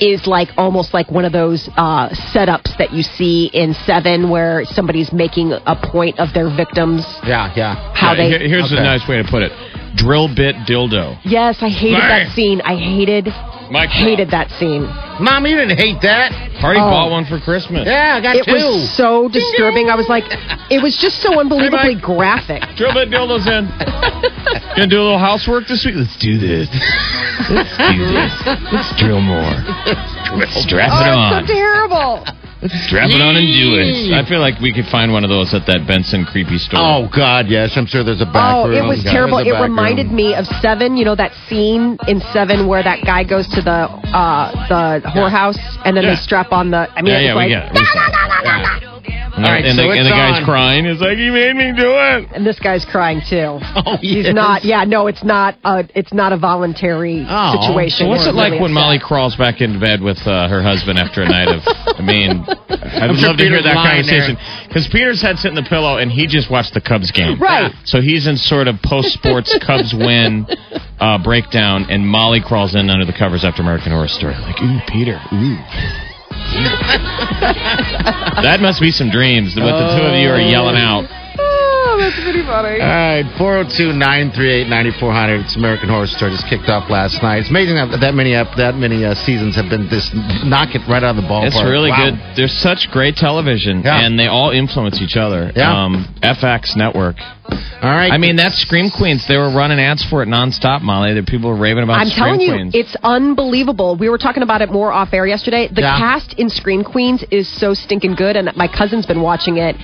is 0.00 0.26
like 0.26 0.48
almost 0.56 0.92
like 0.92 1.08
one 1.10 1.24
of 1.24 1.30
those 1.32 1.68
uh, 1.76 2.08
setups 2.34 2.76
that 2.78 2.92
you 2.92 3.02
see 3.04 3.46
in 3.52 3.74
Seven, 3.86 4.28
where 4.28 4.64
somebody's 4.64 5.12
making 5.12 5.52
a 5.52 5.76
point 5.92 6.18
of 6.18 6.32
their 6.34 6.48
victims. 6.56 7.06
Yeah, 7.24 7.52
yeah. 7.54 7.92
How 7.94 8.10
Yeah, 8.12 8.16
they? 8.16 8.28
here- 8.28 8.48
here's 8.48 8.72
a 8.72 8.76
nice 8.76 9.06
way 9.06 9.22
to 9.22 9.28
put 9.28 9.42
it: 9.42 9.52
drill 9.94 10.26
bit 10.34 10.56
dildo. 10.66 11.16
Yes, 11.24 11.58
I 11.60 11.68
hated 11.68 12.00
Bang. 12.00 12.08
that 12.26 12.34
scene. 12.34 12.60
I 12.62 12.74
hated, 12.74 13.28
Mike 13.70 13.90
hated 13.90 14.30
that 14.30 14.50
scene. 14.58 14.82
Mom, 15.20 15.46
you 15.46 15.56
didn't 15.56 15.78
hate 15.78 16.00
that. 16.02 16.32
Party 16.60 16.80
Oh. 16.80 16.90
bought 16.90 17.10
one 17.10 17.24
for 17.24 17.38
Christmas. 17.40 17.86
Yeah, 17.86 18.16
I 18.16 18.20
got 18.20 18.36
It 18.36 18.44
two. 18.44 18.52
was 18.52 18.90
so 18.96 19.28
disturbing. 19.28 19.88
I 19.90 19.94
was 19.96 20.08
like, 20.08 20.24
it 20.70 20.82
was 20.82 20.96
just 20.96 21.20
so 21.22 21.40
unbelievably 21.40 21.94
Mike. 21.96 22.02
graphic. 22.02 22.62
Drill 22.76 22.92
bit 22.94 23.10
dildos 23.10 23.46
in. 23.46 23.66
Gonna 24.76 24.86
do 24.88 25.00
a 25.00 25.04
little 25.04 25.18
housework 25.18 25.66
this 25.68 25.84
week. 25.84 25.94
Let's 25.96 26.16
do 26.18 26.38
this. 26.38 26.68
Let's 27.50 27.76
do 27.78 28.06
this. 28.10 28.32
Let's 28.72 28.92
drill 29.00 29.20
more. 29.20 29.42
Strap 30.64 30.90
it 30.90 31.08
Oh, 31.08 31.18
on. 31.18 31.42
it's 31.42 31.48
so 31.48 31.54
terrible. 31.54 32.24
Strap 32.64 33.10
it 33.12 33.20
on 33.20 33.36
and 33.36 33.44
do 33.52 33.76
it. 33.76 34.12
I 34.16 34.24
feel 34.28 34.40
like 34.40 34.58
we 34.60 34.72
could 34.72 34.86
find 34.86 35.12
one 35.12 35.22
of 35.22 35.28
those 35.30 35.52
at 35.52 35.66
that 35.66 35.86
Benson 35.86 36.24
creepy 36.24 36.56
store. 36.58 36.80
Oh 36.80 37.08
God, 37.14 37.46
yes. 37.48 37.76
I'm 37.76 37.84
sure 37.86 38.02
there's 38.02 38.22
a 38.22 38.26
back 38.26 38.56
Oh, 38.56 38.68
room. 38.68 38.84
it 38.84 38.88
was 38.88 39.04
Yeah, 39.04 39.12
terrible. 39.12 39.38
It 39.38 39.52
reminded 39.52 40.06
room. 40.06 40.16
me 40.16 40.34
of 40.34 40.46
Seven. 40.64 40.96
You 40.96 41.04
know 41.04 41.14
that 41.14 41.32
scene 41.48 41.98
in 42.08 42.20
Seven 42.32 42.66
where 42.66 42.82
that 42.82 43.04
guy 43.04 43.22
goes 43.24 43.46
to 43.48 43.60
the 43.60 43.70
uh, 43.92 44.50
the 45.00 45.08
whorehouse 45.10 45.58
and 45.84 45.96
then 45.96 46.04
Yeah. 46.04 46.10
they 46.14 46.16
strap 46.16 46.52
on 46.52 46.70
the. 46.70 46.88
I 46.96 47.02
mean, 47.02 47.12
yeah, 47.12 47.18
it's 47.18 47.26
yeah, 47.26 47.34
like, 47.34 47.48
we 47.48 47.54
get 47.54 47.66
it. 47.66 47.72
We 47.74 47.84
saw 47.84 48.80
it. 48.80 48.90
And, 49.36 49.44
All 49.44 49.50
right, 49.50 49.64
and 49.64 49.74
so 49.76 49.82
the, 49.82 49.90
and 49.98 50.06
the 50.06 50.10
guy's 50.14 50.38
on. 50.38 50.44
crying. 50.44 50.84
He's 50.84 51.00
like, 51.00 51.18
he 51.18 51.28
made 51.28 51.56
me 51.56 51.72
do 51.74 51.90
it. 51.90 52.28
and 52.32 52.46
this 52.46 52.60
guy's 52.60 52.84
crying 52.84 53.20
too. 53.28 53.58
Oh, 53.74 53.96
He's 54.00 54.32
not. 54.32 54.64
Yeah, 54.64 54.84
no, 54.84 55.08
it's 55.08 55.24
not. 55.24 55.58
A, 55.64 55.82
it's 55.94 56.12
not 56.14 56.32
a 56.32 56.38
voluntary 56.38 57.26
Oh, 57.28 57.60
situation. 57.60 58.06
So 58.06 58.08
what's 58.08 58.26
it 58.26 58.34
like 58.34 58.52
really 58.52 58.62
when 58.62 58.70
upset. 58.70 58.84
Molly 58.84 58.98
crawls 59.00 59.34
back 59.36 59.60
into 59.60 59.80
bed 59.80 60.00
with 60.00 60.18
uh, 60.24 60.46
her 60.48 60.62
husband 60.62 60.98
after 61.00 61.22
a 61.22 61.28
night 61.28 61.48
of? 61.48 61.62
I 61.94 62.02
mean, 62.02 62.44
I 62.48 63.06
would 63.06 63.16
sure 63.18 63.28
love 63.28 63.38
to 63.38 63.44
hear 63.44 63.62
that 63.62 63.74
conversation 63.74 64.36
because 64.66 64.88
Peter's 64.90 65.22
head 65.22 65.38
sit 65.38 65.48
in 65.48 65.54
the 65.54 65.62
pillow 65.62 65.98
and 65.98 66.10
he 66.10 66.26
just 66.26 66.50
watched 66.50 66.74
the 66.74 66.80
Cubs 66.80 67.10
game. 67.10 67.40
Right. 67.40 67.72
So 67.84 68.00
he's 68.00 68.26
in 68.26 68.36
sort 68.36 68.68
of 68.68 68.82
post 68.82 69.14
sports 69.14 69.56
Cubs 69.66 69.94
win 69.94 70.46
uh, 70.98 71.22
breakdown, 71.22 71.86
and 71.88 72.06
Molly 72.06 72.40
crawls 72.40 72.74
in 72.74 72.90
under 72.90 73.04
the 73.06 73.16
covers 73.16 73.44
after 73.44 73.62
American 73.62 73.92
Horror 73.92 74.08
Story. 74.08 74.34
Like, 74.34 74.60
ooh, 74.60 74.80
Peter, 74.88 75.20
ooh. 75.32 75.58
that 78.42 78.58
must 78.60 78.80
be 78.80 78.90
some 78.90 79.10
dreams. 79.10 79.54
What 79.56 79.70
the 79.70 79.96
two 79.96 80.04
of 80.04 80.14
you 80.18 80.28
are 80.28 80.40
yelling 80.40 80.76
out. 80.76 81.08
Oh, 81.94 81.98
that's 82.00 82.18
pretty 82.26 82.42
funny. 82.42 82.82
All 82.82 82.90
right, 82.90 83.22
402 83.38 83.94
938 83.94 84.66
9400. 84.66 85.46
It's 85.46 85.54
American 85.54 85.88
Horror 85.88 86.10
Story 86.10 86.32
just 86.34 86.42
kicked 86.50 86.66
off 86.68 86.90
last 86.90 87.22
night. 87.22 87.46
It's 87.46 87.50
amazing 87.54 87.76
that 87.78 88.02
that 88.02 88.14
many 88.18 88.34
ep- 88.34 88.56
that 88.58 88.74
many 88.74 89.04
uh, 89.06 89.14
seasons 89.14 89.54
have 89.54 89.70
been 89.70 89.86
this 89.88 90.10
knock 90.42 90.74
it 90.74 90.82
right 90.90 91.02
out 91.06 91.14
of 91.14 91.22
the 91.22 91.28
ballpark. 91.28 91.54
It's 91.54 91.62
really 91.62 91.90
Wow. 91.94 92.10
good. 92.10 92.14
There's 92.34 92.52
such 92.58 92.90
great 92.90 93.14
television, 93.14 93.82
Yeah. 93.86 94.02
and 94.02 94.18
they 94.18 94.26
all 94.26 94.50
influence 94.50 95.00
each 95.00 95.14
other. 95.16 95.52
Yeah. 95.54 95.70
Um, 95.70 96.08
FX 96.20 96.74
Network. 96.74 97.14
All 97.82 97.90
right. 97.92 98.10
I 98.10 98.18
mean, 98.18 98.34
that's 98.36 98.56
Scream 98.58 98.90
Queens. 98.90 99.24
They 99.28 99.36
were 99.36 99.50
running 99.54 99.78
ads 99.78 100.02
for 100.02 100.22
it 100.22 100.28
nonstop, 100.28 100.80
Molly. 100.82 101.14
The 101.14 101.22
people 101.22 101.50
were 101.50 101.56
raving 101.56 101.84
about 101.84 102.00
I'm 102.00 102.08
Scream 102.08 102.24
telling 102.24 102.40
you, 102.40 102.52
Queens. 102.54 102.74
it's 102.74 102.96
unbelievable. 103.04 103.94
We 103.96 104.08
were 104.08 104.18
talking 104.18 104.42
about 104.42 104.62
it 104.62 104.72
more 104.72 104.90
off 104.90 105.12
air 105.12 105.26
yesterday. 105.26 105.68
The 105.70 105.82
Yeah. 105.82 105.98
cast 105.98 106.32
in 106.34 106.48
Scream 106.48 106.82
Queens 106.82 107.22
is 107.30 107.46
so 107.46 107.74
stinking 107.74 108.14
good, 108.16 108.34
and 108.36 108.50
my 108.56 108.66
cousin's 108.66 109.06
been 109.06 109.20
watching 109.20 109.58
it. 109.58 109.76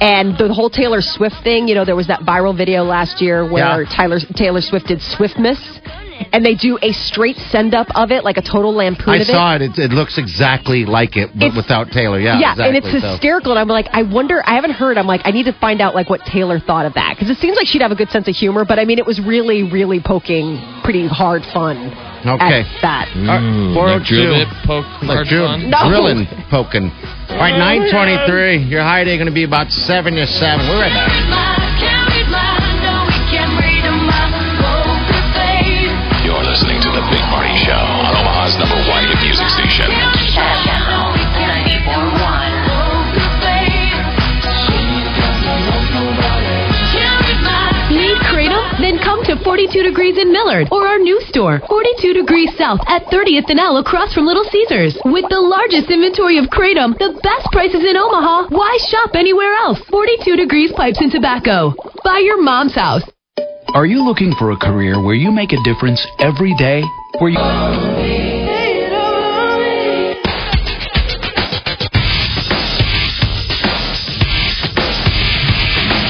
And 0.00 0.36
the 0.36 0.52
whole 0.52 0.68
Taylor 0.68 1.00
Swift 1.00 1.36
thing, 1.42 1.68
you 1.68 1.74
know, 1.74 1.84
there 1.84 1.96
was 1.96 2.08
that 2.08 2.20
viral 2.20 2.56
video 2.56 2.84
last 2.84 3.20
year 3.22 3.44
where 3.50 3.82
Yeah. 3.82 3.88
Tyler 3.96 4.20
Taylor 4.20 4.60
Swift 4.60 4.86
did 4.88 5.00
Swiftmas, 5.00 5.58
and 6.32 6.44
they 6.44 6.54
do 6.54 6.78
a 6.82 6.92
straight 6.92 7.36
send 7.50 7.74
up 7.74 7.86
of 7.94 8.10
it, 8.10 8.22
like 8.24 8.36
a 8.36 8.42
total 8.42 8.74
lampoon 8.74 9.14
I 9.14 9.22
saw 9.22 9.54
it. 9.54 9.62
it. 9.62 9.78
It 9.78 9.92
looks 9.92 10.18
exactly 10.18 10.84
like 10.84 11.16
it, 11.16 11.30
but 11.34 11.46
It's- 11.46 11.56
without 11.56 11.90
Taylor. 11.92 12.20
Yeah, 12.20 12.38
yeah, 12.38 12.52
exactly. 12.52 12.66
and 12.66 12.76
it's 12.76 13.02
so. 13.02 13.10
hysterical. 13.12 13.52
And 13.52 13.58
I'm 13.58 13.68
like, 13.68 13.88
I 13.92 14.02
wonder. 14.02 14.42
I 14.46 14.54
haven't 14.54 14.72
heard. 14.72 14.98
I'm 14.98 15.06
like, 15.06 15.22
I 15.24 15.30
need 15.30 15.44
to 15.46 15.52
find 15.54 15.80
out 15.80 15.94
like 15.94 16.10
what 16.10 16.20
Taylor 16.26 16.58
thought 16.58 16.84
of 16.84 16.94
that 16.94 17.14
because 17.16 17.30
it 17.30 17.38
seems 17.38 17.56
like 17.56 17.66
she'd 17.66 17.82
have 17.82 17.92
a 17.92 17.96
good 17.96 18.10
sense 18.10 18.28
of 18.28 18.34
humor. 18.36 18.64
But 18.66 18.78
I 18.78 18.84
mean, 18.84 18.98
it 18.98 19.06
was 19.06 19.18
really, 19.20 19.62
really 19.62 20.00
poking 20.00 20.60
pretty 20.84 21.06
hard 21.06 21.42
fun. 21.54 21.90
Okay. 22.28 22.62
at 22.66 22.82
that. 22.82 23.06
Mm. 23.14 23.28
All 23.28 23.38
right, 23.38 23.44
Ooh, 23.44 23.74
402. 23.74 23.94
like 23.94 24.06
drill 24.06 24.46
poke, 24.66 24.88
Like 25.02 25.16
hard 25.22 25.26
drill, 25.28 25.46
fun. 25.46 25.70
No. 25.70 25.88
drilling, 25.88 26.26
poking. 26.50 26.90
All 27.30 27.38
right, 27.38 27.56
923. 27.56 28.66
Your 28.68 28.82
high 28.82 29.04
day 29.04 29.16
going 29.16 29.26
to 29.28 29.34
be 29.34 29.44
about 29.44 29.70
7 29.70 30.14
to 30.14 30.26
7. 30.26 30.66
We're 30.68 30.80
right 30.80 30.92
back. 30.92 32.16
You're 36.26 36.42
listening 36.42 36.82
to 36.82 36.90
The 36.90 37.04
Big 37.14 37.22
Party 37.30 37.54
Show 37.62 37.78
on 37.78 38.10
Omaha's 38.18 38.58
number 38.58 38.74
one 38.90 39.06
hit 39.06 39.20
music 39.22 39.46
42 49.46 49.84
Degrees 49.84 50.18
in 50.18 50.32
Millard 50.32 50.66
or 50.72 50.88
our 50.88 50.98
new 50.98 51.20
store, 51.28 51.60
42 51.68 52.14
Degrees 52.14 52.50
South 52.58 52.80
at 52.88 53.06
30th 53.06 53.48
and 53.48 53.60
L 53.60 53.76
across 53.76 54.12
from 54.12 54.26
Little 54.26 54.42
Caesars. 54.42 54.98
With 55.04 55.24
the 55.30 55.38
largest 55.38 55.88
inventory 55.88 56.38
of 56.38 56.46
Kratom, 56.46 56.98
the 56.98 57.14
best 57.22 57.46
prices 57.52 57.84
in 57.86 57.96
Omaha, 57.96 58.48
why 58.48 58.76
shop 58.90 59.14
anywhere 59.14 59.54
else? 59.54 59.78
42 59.88 60.34
Degrees 60.34 60.72
Pipes 60.72 60.98
and 60.98 61.12
Tobacco. 61.12 61.76
By 62.02 62.18
your 62.26 62.42
mom's 62.42 62.74
house. 62.74 63.04
Are 63.72 63.86
you 63.86 64.02
looking 64.02 64.34
for 64.36 64.50
a 64.50 64.56
career 64.56 65.00
where 65.00 65.14
you 65.14 65.30
make 65.30 65.52
a 65.52 65.62
difference 65.62 66.04
every 66.18 66.52
day? 66.56 66.82
Where 67.20 67.30
you 67.30 67.38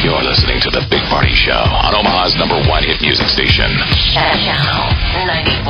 You're 0.07 0.23
listening 0.23 0.61
to 0.63 0.71
The 0.71 0.87
Big 0.89 1.03
Party 1.11 1.35
Show 1.35 1.53
on 1.53 1.86
Omaha's 2.27 2.43
number 2.43 2.59
one 2.69 2.83
hit 2.83 2.99
music 3.03 3.31
station. 3.31 3.71
94.1. 3.71 5.63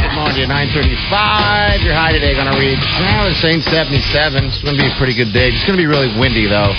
Good 0.00 0.16
morning, 0.16 0.48
935. 0.48 1.84
Your 1.84 1.92
high 1.92 2.16
today 2.16 2.32
going 2.32 2.48
to 2.48 2.56
reach, 2.56 2.80
I 2.80 3.28
was 3.28 3.36
saying 3.44 3.60
77. 3.60 4.00
It's 4.40 4.64
going 4.64 4.72
to 4.72 4.80
be 4.80 4.88
a 4.88 4.96
pretty 4.96 5.12
good 5.12 5.36
day. 5.36 5.52
It's 5.52 5.60
going 5.68 5.76
to 5.76 5.82
be 5.82 5.84
really 5.84 6.08
windy, 6.16 6.48
though. 6.48 6.72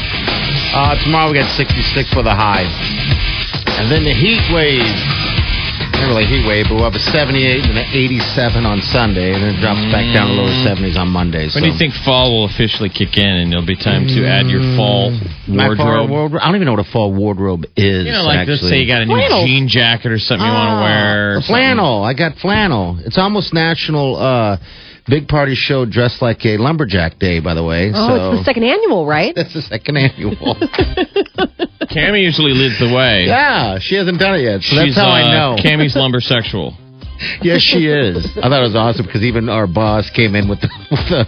Uh, 0.74 0.98
tomorrow 1.05 1.29
we 1.29 1.38
got 1.38 1.46
66 1.53 2.10
for 2.10 2.25
the 2.25 2.34
high. 2.34 2.65
And 3.77 3.93
then 3.93 4.01
the 4.01 4.17
heat 4.17 4.41
wave. 4.50 4.82
Not 5.93 6.09
really 6.09 6.25
heat 6.25 6.43
wave, 6.45 6.65
but 6.67 6.75
we'll 6.75 6.89
have 6.89 7.00
a 7.00 7.05
78 7.15 7.63
and 7.63 7.77
an 7.77 7.88
87 7.93 8.65
on 8.65 8.81
Sunday. 8.81 9.31
And 9.33 9.39
then 9.43 9.55
it 9.55 9.62
drops 9.62 9.79
back 9.93 10.03
down 10.13 10.27
to 10.27 10.33
lower 10.35 10.51
70s 10.67 10.97
on 11.00 11.07
Monday. 11.07 11.47
When 11.53 11.63
do 11.63 11.69
you 11.71 11.77
think 11.77 11.93
fall 12.03 12.31
will 12.33 12.45
officially 12.45 12.89
kick 12.89 13.15
in 13.17 13.23
and 13.25 13.53
it'll 13.53 13.65
be 13.65 13.77
time 13.79 14.07
to 14.12 14.27
add 14.27 14.47
your 14.51 14.59
fall 14.75 15.12
My 15.47 15.71
fall 15.77 15.85
wardrobe? 15.85 16.09
wardrobe? 16.09 16.41
I 16.43 16.47
don't 16.47 16.55
even 16.59 16.65
know 16.67 16.75
what 16.75 16.85
a 16.85 16.91
fall 16.91 17.13
wardrobe 17.13 17.63
is. 17.77 18.05
You 18.05 18.12
know, 18.12 18.23
like 18.27 18.47
let's 18.47 18.62
say 18.67 18.79
you 18.83 18.88
got 18.88 19.01
a 19.01 19.05
new 19.05 19.15
Flannel. 19.15 19.45
jean 19.47 19.67
jacket 19.69 20.12
or 20.12 20.19
something 20.19 20.45
you 20.45 20.51
want 20.51 20.75
to 20.75 20.75
Ah, 20.75 20.83
wear. 20.83 21.31
or 21.31 21.35
the 21.35 21.41
something. 21.41 21.55
flannel. 21.55 22.03
I 22.03 22.13
got 22.13 22.35
flannel. 22.38 23.00
It's 23.05 23.17
almost 23.17 23.53
National 23.53 24.17
uh, 24.17 24.57
Big 25.07 25.27
Party 25.27 25.55
Show 25.55 25.85
Dressed 25.85 26.21
Like 26.21 26.45
a 26.45 26.57
Lumberjack 26.57 27.19
Day, 27.19 27.39
by 27.39 27.53
the 27.53 27.63
way. 27.63 27.91
Oh, 27.93 28.07
so 28.07 28.13
it's 28.33 28.39
the 28.41 28.45
second 28.45 28.63
annual, 28.63 29.05
right? 29.05 29.33
That's 29.35 29.53
the 29.59 29.62
second 29.62 29.95
annual. 29.97 30.35
Cammy 31.93 32.23
usually 32.23 32.53
leads 32.53 32.79
the 32.79 32.93
way. 32.93 33.25
yeah, 33.27 33.77
she 33.79 33.95
hasn't 33.95 34.19
done 34.19 34.35
it 34.35 34.43
yet, 34.43 34.62
so 34.62 34.75
She's, 34.81 34.95
that's 34.95 34.97
how 34.97 35.09
uh, 35.09 35.21
I 35.21 35.23
know. 35.31 35.55
Cammy's 35.62 35.95
lumbersexual. 36.00 36.73
yes, 37.41 37.62
she 37.62 37.88
is. 37.88 38.25
I 38.38 38.50
thought 38.50 38.59
it 38.59 38.67
was 38.67 38.75
awesome 38.75 39.05
because 39.05 39.23
even 39.23 39.50
our 39.50 39.67
boss 39.67 40.09
came 40.09 40.35
in 40.35 40.50
with 40.50 40.62
the. 40.62 40.69
With 40.89 41.07
the 41.09 41.25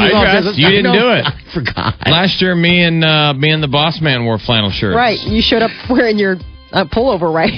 I 0.00 0.40
dressed. 0.42 0.58
You 0.58 0.66
I 0.66 0.70
didn't 0.70 0.92
know, 0.92 0.98
do 0.98 1.10
it. 1.12 1.24
I 1.26 1.54
forgot. 1.54 1.94
Last 2.10 2.42
year, 2.42 2.54
me 2.56 2.82
and 2.82 3.04
uh, 3.04 3.32
me 3.34 3.50
and 3.50 3.62
the 3.62 3.68
boss 3.68 4.00
man 4.00 4.24
wore 4.24 4.38
flannel 4.38 4.70
shirts. 4.70 4.96
Right. 4.96 5.20
You 5.20 5.40
showed 5.40 5.62
up 5.62 5.70
wearing 5.88 6.18
your 6.18 6.36
uh, 6.72 6.84
pullover, 6.84 7.32
right? 7.32 7.52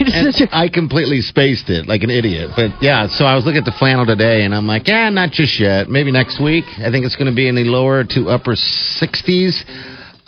I 0.52 0.68
completely 0.68 1.20
spaced 1.22 1.70
it 1.70 1.86
like 1.86 2.02
an 2.02 2.10
idiot. 2.10 2.50
But 2.54 2.82
yeah, 2.82 3.08
so 3.08 3.24
I 3.24 3.34
was 3.34 3.44
looking 3.44 3.58
at 3.58 3.64
the 3.64 3.72
flannel 3.78 4.06
today 4.06 4.44
and 4.44 4.54
I'm 4.54 4.66
like, 4.66 4.86
yeah, 4.86 5.08
not 5.10 5.30
just 5.30 5.58
yet. 5.58 5.88
Maybe 5.88 6.12
next 6.12 6.40
week. 6.42 6.64
I 6.78 6.90
think 6.90 7.04
it's 7.06 7.16
going 7.16 7.30
to 7.30 7.34
be 7.34 7.48
in 7.48 7.54
the 7.54 7.64
lower 7.64 8.04
to 8.04 8.28
upper 8.28 8.52
60s 8.52 9.64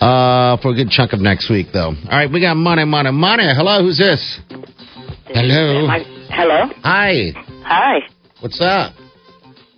uh, 0.02 0.56
for 0.60 0.72
a 0.72 0.74
good 0.74 0.90
chunk 0.90 1.12
of 1.12 1.20
next 1.20 1.48
week, 1.48 1.68
though. 1.72 1.94
All 1.94 2.10
right, 2.10 2.30
we 2.30 2.40
got 2.40 2.56
money, 2.56 2.84
money, 2.84 3.12
money. 3.12 3.44
Hello, 3.54 3.82
who's 3.82 3.98
this? 3.98 4.40
Hello. 5.26 5.86
Hello. 6.28 6.66
Hi. 6.82 7.32
Hi. 7.64 7.98
What's 8.40 8.60
up? 8.60 8.94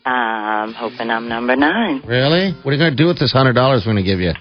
I'm 0.06 0.72
hoping 0.72 1.10
I'm 1.10 1.28
number 1.28 1.56
nine. 1.56 2.02
Really? 2.06 2.52
What 2.62 2.70
are 2.70 2.72
you 2.72 2.78
going 2.78 2.92
to 2.92 2.96
do 2.96 3.06
with 3.06 3.18
this 3.18 3.34
$100 3.34 3.54
we're 3.54 3.84
going 3.84 3.96
to 3.96 4.02
give 4.02 4.20
you? 4.20 4.32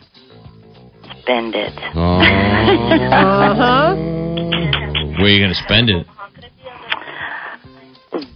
Spend 1.21 1.55
it. 1.55 1.73
Oh. 1.95 2.19
uh 2.19 3.55
huh. 3.55 3.95
Where 3.95 5.25
are 5.25 5.29
you 5.29 5.39
going 5.39 5.53
to 5.53 5.63
spend 5.63 5.89
it? 5.89 6.07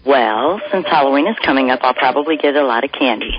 well, 0.06 0.60
since 0.72 0.86
Halloween 0.88 1.28
is 1.28 1.36
coming 1.46 1.70
up, 1.70 1.80
I'll 1.82 1.94
probably 1.94 2.38
get 2.38 2.56
a 2.56 2.66
lot 2.66 2.84
of 2.84 2.92
candy. 2.92 3.32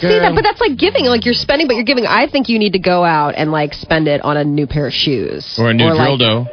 See 0.00 0.06
that, 0.06 0.32
but 0.34 0.42
that's 0.42 0.60
like 0.60 0.78
giving. 0.78 1.06
Like 1.06 1.24
you're 1.24 1.34
spending, 1.34 1.66
but 1.66 1.74
you're 1.74 1.84
giving. 1.84 2.06
I 2.06 2.28
think 2.30 2.48
you 2.48 2.58
need 2.58 2.74
to 2.74 2.78
go 2.78 3.04
out 3.04 3.34
and 3.36 3.50
like 3.50 3.74
spend 3.74 4.06
it 4.06 4.22
on 4.22 4.36
a 4.36 4.44
new 4.44 4.66
pair 4.66 4.86
of 4.86 4.92
shoes 4.92 5.56
Or 5.58 5.70
a 5.70 5.74
new 5.74 5.92
like, 5.92 6.20
dildo? 6.20 6.46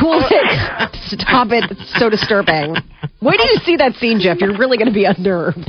Cool 0.00 0.22
it. 0.24 0.96
Stop 1.20 1.48
it. 1.52 1.70
It's 1.70 1.98
so 1.98 2.10
disturbing. 2.10 2.76
Wait 3.20 3.36
till 3.36 3.46
you 3.46 3.60
see 3.64 3.76
that 3.76 3.94
scene, 3.94 4.20
Jeff. 4.20 4.38
You're 4.40 4.56
really 4.56 4.78
going 4.78 4.88
to 4.88 4.94
be 4.94 5.04
unnerved. 5.04 5.68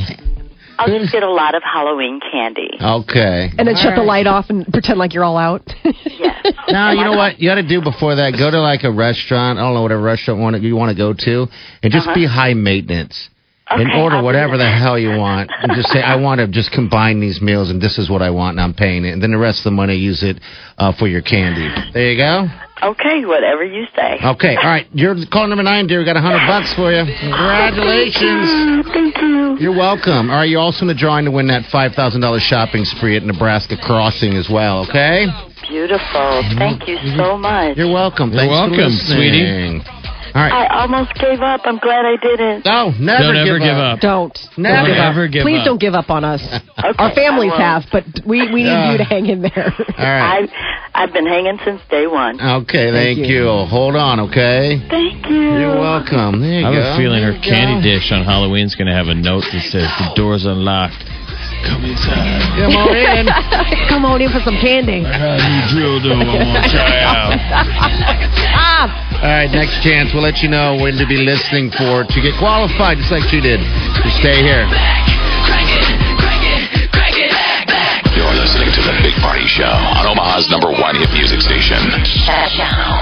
I'll 0.80 0.88
just 0.88 1.12
get 1.12 1.24
a 1.24 1.30
lot 1.30 1.56
of 1.56 1.64
Halloween 1.64 2.20
candy. 2.32 2.70
Okay. 2.80 3.50
And 3.58 3.68
then 3.68 3.76
All 3.76 3.82
shut 3.82 3.96
the 3.96 4.04
light 4.04 4.28
off 4.28 4.46
and 4.50 4.66
pretend 4.68 5.00
like 5.00 5.14
you're 5.14 5.24
all 5.24 5.38
out. 5.38 5.62
Yes. 5.84 6.34
No, 6.70 6.92
you 6.92 7.04
know 7.04 7.16
what 7.16 7.40
you 7.40 7.50
got 7.50 7.56
to 7.56 7.68
do 7.68 7.82
before 7.82 8.16
that? 8.16 8.32
Go 8.38 8.50
to 8.50 8.60
like 8.60 8.84
a 8.84 8.92
restaurant. 8.92 9.60
I 9.60 9.64
don't 9.64 9.74
know 9.74 9.82
whatever 9.82 10.02
restaurant 10.02 10.40
want 10.40 10.62
you 10.62 10.76
want 10.76 10.96
to 10.96 10.98
go 10.98 11.14
to, 11.14 11.48
and 11.84 11.92
just 11.92 12.08
uh-huh. 12.08 12.16
be 12.16 12.26
high 12.26 12.54
maintenance. 12.54 13.30
And 13.70 13.88
Uh-huh. 13.88 14.02
Order 14.02 14.16
I'll 14.18 14.24
whatever 14.24 14.58
the 14.58 14.70
hell 14.70 14.98
you 14.98 15.18
want, 15.18 15.50
and 15.62 15.74
just 15.76 15.90
say, 15.90 16.02
"I 16.02 16.16
want 16.16 16.40
to 16.40 16.48
just 16.48 16.72
combine 16.72 17.20
these 17.20 17.42
meals, 17.42 17.70
and 17.70 17.82
this 17.82 17.98
is 17.98 18.10
what 18.10 18.22
I 18.22 18.30
want, 18.30 18.56
and 18.58 18.62
I'm 18.62 18.74
paying 18.74 19.04
it." 19.06 19.12
And 19.12 19.22
then 19.22 19.32
the 19.32 19.38
rest 19.38 19.60
of 19.60 19.64
the 19.66 19.72
money, 19.72 19.96
use 19.96 20.24
it 20.24 20.40
uh, 20.78 20.92
for 20.94 21.08
your 21.08 21.22
candy. 21.22 21.68
There 21.94 22.12
you 22.12 22.18
go. 22.18 22.48
Okay, 22.84 23.26
whatever 23.26 23.64
you 23.64 23.88
say. 23.96 24.20
Okay, 24.24 24.56
all 24.56 24.70
right. 24.70 24.86
You're 24.94 25.16
call 25.32 25.48
number 25.48 25.64
nine, 25.64 25.88
dear. 25.88 25.98
We 26.00 26.06
got 26.06 26.16
a 26.16 26.22
hundred 26.22 26.46
bucks 26.46 26.72
for 26.76 26.92
you. 26.94 27.04
Congratulations. 27.20 28.86
Thank 28.94 29.18
you. 29.18 29.58
You're 29.60 29.76
welcome. 29.76 30.30
All 30.30 30.38
right, 30.38 30.50
you're 30.50 30.62
also 30.62 30.82
in 30.84 30.88
the 30.88 30.94
drawing 30.94 31.26
to 31.26 31.32
win 31.32 31.48
that 31.48 31.66
five 31.72 31.94
thousand 31.94 32.22
dollars 32.22 32.44
shopping 32.44 32.86
spree 32.86 33.18
at 33.18 33.24
Nebraska 33.24 33.78
Crossing 33.82 34.34
as 34.34 34.48
well. 34.50 34.86
Okay. 34.88 35.26
Beautiful. 35.68 36.44
Thank 36.58 36.88
you 36.88 36.98
so 37.18 37.38
much. 37.38 37.76
You're 37.78 37.92
welcome. 37.92 38.32
You're 38.32 38.42
Thanks 38.48 38.54
for 38.54 38.70
welcome, 38.70 38.94
listening. 38.94 39.82
All 40.36 40.42
right. 40.42 40.52
I 40.52 40.82
almost 40.82 41.14
gave 41.16 41.40
up. 41.42 41.62
I'm 41.66 41.78
glad 41.80 42.06
I 42.06 42.16
didn't. 42.18 42.66
No, 42.66 42.92
never, 43.00 43.24
Don't 43.34 43.38
ever 43.38 43.60
give 43.60 43.78
up. 43.78 44.00
Don't. 44.00 44.38
Never. 44.58 44.76
Don't 44.76 44.86
give 44.88 44.98
up. 44.98 45.16
Never 45.16 45.28
give 45.28 45.44
Please 45.44 45.60
up. 45.60 45.66
don't 45.66 45.80
give 45.82 45.94
up 45.94 46.10
on 46.10 46.24
us. 46.24 46.42
Okay, 46.78 46.94
Our 47.00 47.12
families 47.16 47.52
have, 47.58 47.84
but 47.92 48.06
we, 48.26 48.46
we 48.54 48.62
need 48.64 48.70
Yeah. 48.70 48.92
you 48.92 48.98
to 49.00 49.04
hang 49.04 49.26
in 49.26 49.42
there. 49.42 49.74
All 49.98 50.06
right. 50.06 50.44
I've, 50.46 50.50
I've 50.94 51.12
been 51.14 51.26
hanging 51.26 51.58
since 51.66 51.82
day 51.90 52.06
one. 52.06 52.40
Okay, 52.40 52.92
thank, 52.94 53.18
Thank 53.18 53.30
you. 53.30 53.50
you. 53.50 53.66
Hold 53.66 53.96
on, 53.96 54.20
okay? 54.30 54.78
Thank 54.88 55.26
you. 55.26 55.58
You're 55.58 55.80
welcome. 55.80 56.40
There 56.40 56.62
you 56.62 56.68
I 56.68 56.72
have 56.72 56.84
go. 56.84 56.94
a 56.94 56.98
feeling 56.98 57.24
her 57.24 57.32
There 57.34 57.42
you 57.42 57.50
candy 57.50 57.82
go. 57.82 57.98
dish 57.98 58.12
on 58.14 58.24
Halloween's 58.24 58.76
going 58.76 58.88
to 58.88 58.94
have 58.94 59.08
a 59.08 59.16
note 59.16 59.44
that 59.52 59.64
says 59.74 59.90
the 59.98 60.14
door's 60.16 60.46
unlocked. 60.46 61.02
Come 61.66 61.86
inside. 61.86 62.42
Come 62.60 62.76
on 62.76 62.96
in. 62.96 63.28
Come 63.90 64.06
on 64.06 64.22
in 64.22 64.30
for 64.30 64.40
some 64.42 64.58
candy. 64.58 65.06
I 65.06 65.18
got 65.18 65.40
a 65.40 65.50
new 65.50 65.62
drill 65.72 66.00
dough 66.00 66.20
I 66.20 66.24
want 66.26 66.64
to 66.64 66.70
try 66.70 67.00
out. 67.02 67.34
Stop. 67.34 67.68
Ah. 68.60 69.22
All 69.22 69.30
right, 69.30 69.50
next 69.52 69.82
chance. 69.82 70.14
We'll 70.14 70.24
let 70.24 70.42
you 70.42 70.50
know 70.50 70.76
when 70.78 70.96
to 70.98 71.06
be 71.08 71.18
listening 71.18 71.70
for 71.72 72.04
to 72.06 72.22
get 72.22 72.36
qualified, 72.38 72.98
just 72.98 73.12
like 73.12 73.32
you 73.34 73.42
did. 73.42 73.60
Just 74.04 74.18
stay 74.22 74.42
here. 74.42 74.66
You're 78.18 78.34
listening 78.34 78.74
to 78.74 78.82
the 78.82 78.98
Big 79.06 79.14
Party 79.22 79.46
Show 79.46 79.70
on 79.70 80.08
Omaha's 80.10 80.50
number 80.50 80.72
one 80.74 80.96
hit 80.96 81.12
music 81.14 81.40
station. 81.42 81.78
Channel 82.26 82.98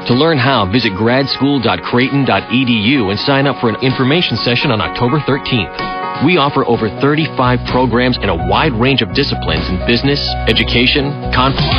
To 0.08 0.16
learn 0.16 0.40
how, 0.40 0.66
visit 0.72 0.94
gradschool.creighton.edu 0.94 3.12
and 3.12 3.20
sign 3.20 3.46
up 3.46 3.62
for 3.62 3.70
an 3.70 3.76
information 3.84 4.38
session 4.38 4.72
on 4.72 4.82
October 4.82 5.20
13th. 5.20 6.26
We 6.26 6.38
offer 6.38 6.66
over 6.66 6.90
35 7.00 7.60
programs 7.70 8.18
in 8.18 8.30
a 8.30 8.50
wide 8.50 8.74
range 8.74 9.04
of 9.04 9.14
disciplines 9.14 9.70
in 9.70 9.78
business, 9.86 10.20
education, 10.48 11.12
conflict. 11.32 11.76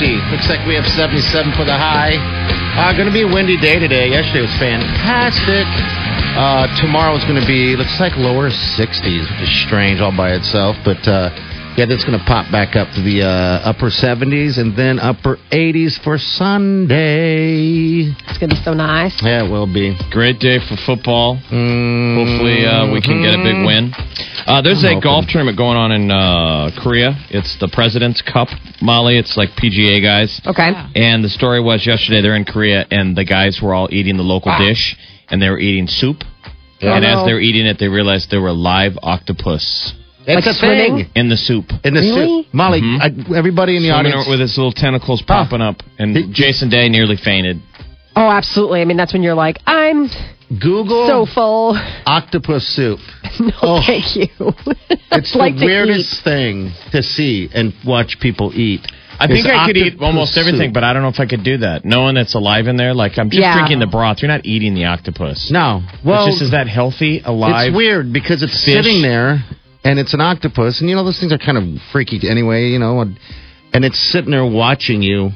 950. 0.00 0.32
Looks 0.32 0.48
like 0.48 0.64
we 0.66 0.74
have 0.74 0.88
77 0.96 1.52
for 1.52 1.64
the 1.64 1.76
high. 1.76 2.16
Uh, 2.16 2.92
going 2.96 3.08
to 3.08 3.12
be 3.12 3.22
a 3.22 3.28
windy 3.28 3.60
day 3.60 3.78
today. 3.78 4.08
Yesterday 4.08 4.40
was 4.40 4.56
fantastic. 4.56 5.68
Uh, 6.36 6.64
tomorrow 6.80 7.16
is 7.16 7.24
going 7.24 7.40
to 7.40 7.46
be, 7.46 7.76
looks 7.76 8.00
like 8.00 8.16
lower 8.16 8.48
60s, 8.48 9.24
which 9.28 9.42
is 9.44 9.52
strange 9.66 10.00
all 10.00 10.14
by 10.16 10.32
itself. 10.32 10.76
But 10.84 11.04
uh, 11.04 11.28
yeah, 11.80 11.86
that's 11.88 12.04
going 12.04 12.18
to 12.18 12.24
pop 12.28 12.52
back 12.52 12.76
up 12.76 12.92
to 12.92 13.00
the 13.00 13.24
uh, 13.24 13.64
upper 13.64 13.88
70s 13.88 14.60
and 14.60 14.76
then 14.76 15.00
upper 15.00 15.40
80s 15.48 15.96
for 16.04 16.18
Sunday. 16.18 18.12
It's 18.28 18.36
going 18.36 18.50
to 18.52 18.56
be 18.56 18.60
so 18.62 18.74
nice. 18.74 19.16
Yeah, 19.24 19.46
it 19.46 19.50
will 19.50 19.64
be. 19.64 19.96
Great 20.12 20.36
day 20.40 20.60
for 20.60 20.76
football. 20.76 21.40
Mm, 21.48 22.20
Hopefully, 22.20 22.68
uh, 22.68 22.92
we 22.92 23.00
can 23.00 23.24
get 23.24 23.32
a 23.32 23.40
big 23.40 23.64
win. 23.64 23.96
Uh, 24.44 24.60
there's 24.60 24.84
I'm 24.84 24.98
a 24.98 25.00
golf 25.00 25.24
tournament 25.32 25.56
going 25.56 25.78
on 25.80 25.90
in 25.92 26.10
uh, 26.10 26.68
Korea. 26.84 27.16
It's 27.32 27.56
the 27.60 27.68
President's 27.72 28.20
Cup, 28.20 28.48
Molly. 28.82 29.16
It's 29.16 29.38
like 29.38 29.56
PGA 29.56 30.04
guys. 30.04 30.38
Okay. 30.44 30.76
And 31.00 31.24
the 31.24 31.30
story 31.32 31.62
was 31.64 31.86
yesterday 31.86 32.20
they're 32.20 32.36
in 32.36 32.44
Korea 32.44 32.84
and 32.90 33.16
the 33.16 33.24
guys 33.24 33.60
were 33.62 33.72
all 33.72 33.88
eating 33.90 34.18
the 34.18 34.22
local 34.22 34.52
dish 34.58 34.98
and 35.30 35.40
they 35.40 35.48
were 35.48 35.58
eating 35.58 35.86
soup. 35.86 36.24
Yeah. 36.82 36.96
and 36.96 37.06
as 37.06 37.24
they 37.24 37.32
were 37.32 37.40
eating 37.40 37.64
it, 37.64 37.78
they 37.78 37.88
realized 37.88 38.30
there 38.30 38.40
were 38.40 38.52
live 38.52 38.98
octopus 39.02 39.94
It's 40.38 40.46
Like 40.46 40.54
a 40.54 40.58
swimming? 40.58 40.96
thing. 41.04 41.06
in 41.14 41.28
the 41.28 41.36
soup. 41.36 41.72
In 41.84 41.94
the 41.94 42.00
Really? 42.00 42.42
suit. 42.42 42.46
Molly, 42.54 42.80
Mhm. 42.82 43.00
I, 43.32 43.36
everybody 43.36 43.76
in 43.76 43.82
the 43.82 43.88
Swimming 43.90 44.12
audience. 44.12 44.28
with 44.28 44.40
its 44.40 44.56
little 44.56 44.72
tentacles 44.72 45.22
popping 45.22 45.60
up. 45.60 45.82
And 45.98 46.16
He- 46.16 46.24
Jason 46.32 46.68
Day 46.68 46.88
nearly 46.88 47.16
fainted. 47.16 47.60
Oh, 48.16 48.30
absolutely. 48.30 48.80
I 48.80 48.84
mean, 48.84 48.96
that's 48.96 49.12
when 49.12 49.22
you're 49.22 49.34
like, 49.34 49.58
I'm 49.66 50.10
Google 50.58 51.06
so 51.06 51.26
full. 51.26 51.78
octopus 52.06 52.66
soup. 52.66 52.98
No, 53.40 53.52
Oh. 53.62 53.82
thank 53.86 54.16
you. 54.16 54.28
It's 55.12 55.34
like 55.34 55.56
the 55.56 55.64
weirdest 55.66 56.12
eat. 56.20 56.24
thing 56.24 56.72
to 56.92 57.02
see 57.02 57.48
and 57.54 57.72
watch 57.84 58.20
people 58.20 58.52
eat. 58.54 58.86
I 59.18 59.26
think 59.26 59.46
I 59.46 59.66
could 59.66 59.76
eat 59.76 59.96
almost 60.00 60.36
everything, 60.38 60.68
soup. 60.68 60.74
but 60.74 60.84
I 60.84 60.92
don't 60.92 61.02
know 61.02 61.08
if 61.08 61.20
I 61.20 61.26
could 61.26 61.42
do 61.44 61.58
that. 61.58 61.84
Knowing 61.84 62.16
it's 62.16 62.34
alive 62.34 62.68
in 62.68 62.76
there, 62.76 62.94
like 62.94 63.18
I'm 63.18 63.28
just 63.30 63.40
Yeah. 63.40 63.54
drinking 63.54 63.78
the 63.80 63.86
broth. 63.86 64.22
You're 64.22 64.30
not 64.30 64.46
eating 64.46 64.74
the 64.74 64.86
octopus. 64.86 65.50
No. 65.50 65.82
It's 65.94 66.04
Well, 66.04 66.26
just 66.26 66.42
is 66.42 66.50
that 66.52 66.68
healthy, 66.68 67.20
alive? 67.24 67.68
it's 67.68 67.76
weird 67.76 68.12
because 68.12 68.42
it's 68.42 68.52
fish? 68.64 68.74
sitting 68.74 69.02
there 69.02 69.42
and 69.84 69.98
it's 69.98 70.14
an 70.14 70.20
octopus, 70.20 70.80
and 70.80 70.88
you 70.90 70.96
know 70.96 71.04
those 71.04 71.18
things 71.20 71.32
are 71.32 71.38
kind 71.38 71.58
of 71.58 71.64
freaky 71.92 72.20
anyway. 72.28 72.68
You 72.68 72.78
know, 72.78 73.00
and, 73.00 73.18
and 73.72 73.84
it's 73.84 73.98
sitting 73.98 74.30
there 74.30 74.44
watching 74.44 75.02
you 75.02 75.30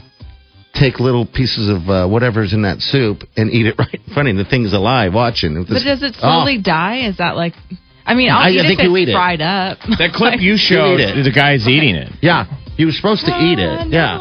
take 0.74 0.98
little 0.98 1.24
pieces 1.24 1.68
of 1.68 1.88
uh, 1.88 2.06
whatever's 2.08 2.52
in 2.52 2.62
that 2.62 2.80
soup 2.80 3.22
and 3.36 3.50
eat 3.52 3.66
it 3.66 3.76
right 3.78 3.94
in 4.06 4.12
front 4.12 4.28
of 4.28 4.36
you. 4.36 4.42
The 4.42 4.48
thing's 4.50 4.72
alive, 4.72 5.14
watching. 5.14 5.54
But 5.64 5.82
does 5.82 6.02
it 6.02 6.14
Oh. 6.18 6.20
slowly 6.42 6.58
die? 6.60 7.06
Is 7.06 7.18
that 7.18 7.36
like? 7.36 7.54
I 8.06 8.14
mean, 8.14 8.30
I'll 8.30 8.38
I- 8.38 8.50
eat 8.50 8.60
I 8.60 8.66
think 8.68 8.80
if 8.80 8.84
you 8.84 8.94
it's 8.96 9.02
eat 9.02 9.08
it. 9.10 9.12
fried 9.14 9.40
up. 9.40 9.78
That 9.98 10.12
clip 10.14 10.32
Like- 10.32 10.40
you 10.40 10.56
showed, 10.56 11.00
eat 11.00 11.08
it. 11.18 11.22
the 11.24 11.30
guy's 11.32 11.66
eating 11.68 11.94
it. 11.94 12.12
Yeah, 12.20 12.44
you 12.76 12.86
were 12.86 12.92
supposed 12.92 13.24
to 13.26 13.32
eat 13.40 13.58
it. 13.58 13.88
Yeah, 13.88 14.18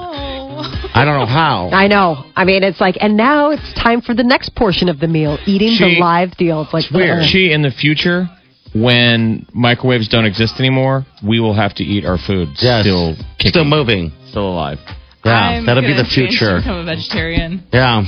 I 0.94 1.04
don't 1.04 1.20
know 1.20 1.26
how. 1.26 1.70
I 1.74 1.88
know. 1.88 2.24
I 2.36 2.46
mean, 2.46 2.64
it's 2.64 2.80
like, 2.80 2.96
and 3.02 3.18
now 3.18 3.50
it's 3.50 3.74
time 3.74 4.00
for 4.02 4.14
the 4.14 4.24
next 4.24 4.56
portion 4.56 4.88
of 4.88 5.00
the 5.00 5.08
meal, 5.08 5.38
eating 5.46 5.72
She- 5.76 5.96
the 5.96 6.00
live 6.00 6.32
deal. 6.38 6.62
It's 6.62 6.74
like, 6.74 6.90
weird. 6.92 7.20
ugh. 7.24 7.26
She, 7.28 7.52
in 7.52 7.62
the 7.62 7.72
future, 7.72 8.28
when 8.76 9.46
microwaves 9.54 10.08
don't 10.08 10.26
exist 10.26 10.56
anymore, 10.60 11.06
we 11.26 11.40
will 11.40 11.54
have 11.54 11.74
to 11.76 11.84
eat 11.84 12.06
our 12.06 12.18
food 12.18 12.50
Yes. 12.60 12.82
still 12.84 13.16
kicking, 13.38 13.50
Still 13.52 13.66
moving. 13.66 14.12
still 14.30 14.48
alive. 14.50 14.80
Yeah, 15.26 15.32
I'm 15.34 15.66
that'll 15.66 15.84
be 15.84 15.94
the 15.94 16.04
future. 16.04 16.58
Become 16.58 16.80
a 16.80 16.84
vegetarian. 16.84 17.64
Yeah. 17.72 18.04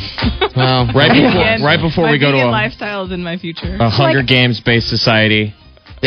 Well, 0.56 0.88
Right 0.94 1.12
before, 1.14 1.66
right 1.66 1.80
before 1.82 2.06
my 2.08 2.12
we 2.12 2.20
go 2.20 2.32
to 2.32 2.38
vegan 2.38 2.50
a, 2.50 2.52
lifestyle 2.52 3.06
is 3.06 3.12
in 3.14 3.24
my 3.24 3.38
future. 3.38 3.78
a 3.80 3.90
Hunger 3.90 4.22
Games 4.22 4.60
based 4.60 4.90
society. 4.90 5.54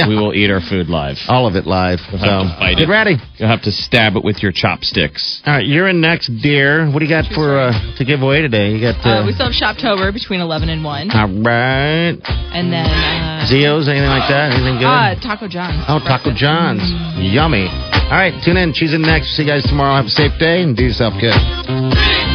We 0.06 0.14
will 0.16 0.34
eat 0.34 0.50
our 0.50 0.60
food 0.60 0.88
live. 0.88 1.16
All 1.28 1.46
of 1.46 1.56
it 1.56 1.66
live. 1.66 1.98
You'll 2.12 2.18
have 2.20 2.52
So 2.58 2.64
to 2.66 2.74
get 2.76 2.82
it. 2.84 2.88
ready. 2.88 3.16
You'll 3.38 3.48
have 3.48 3.62
to 3.62 3.72
stab 3.72 4.16
it 4.16 4.22
with 4.22 4.42
your 4.42 4.52
chopsticks. 4.52 5.42
All 5.46 5.54
right, 5.54 5.66
you're 5.66 5.88
in 5.88 6.00
next, 6.00 6.28
dear. 6.42 6.86
What 6.90 7.00
do 7.00 7.04
you 7.06 7.10
got 7.10 7.24
for 7.32 7.58
uh, 7.58 7.72
to 7.96 8.04
give 8.04 8.20
away 8.22 8.42
today? 8.42 8.70
You 8.72 8.80
got 8.80 9.00
Uh, 9.04 9.22
uh, 9.22 9.26
we 9.26 9.32
still 9.32 9.50
have 9.50 9.56
Shoptober 9.56 10.12
between 10.12 10.40
11 10.40 10.68
and 10.68 10.84
1. 10.84 11.10
all 11.10 11.26
right. 11.42 12.18
And 12.54 12.72
then. 12.72 12.86
Uh, 12.86 13.46
Zio's, 13.46 13.88
anything 13.88 14.08
like 14.10 14.28
that? 14.28 14.52
Anything 14.52 14.78
good? 14.78 14.86
uh, 14.86 15.14
Taco 15.20 15.48
John's. 15.48 15.84
oh, 15.88 15.98
Taco 16.00 16.32
John's. 16.34 16.82
Yummy. 17.18 17.66
All 17.66 18.16
right, 18.16 18.34
tune 18.44 18.56
in. 18.56 18.72
She's 18.74 18.92
in 18.94 19.02
next. 19.02 19.36
See 19.36 19.42
you 19.42 19.48
guys 19.48 19.62
tomorrow. 19.64 19.96
Have 19.96 20.06
a 20.06 20.10
safe 20.10 20.32
day 20.38 20.62
and 20.62 20.76
do 20.76 20.84
yourself 20.84 21.14
good. 21.20 22.27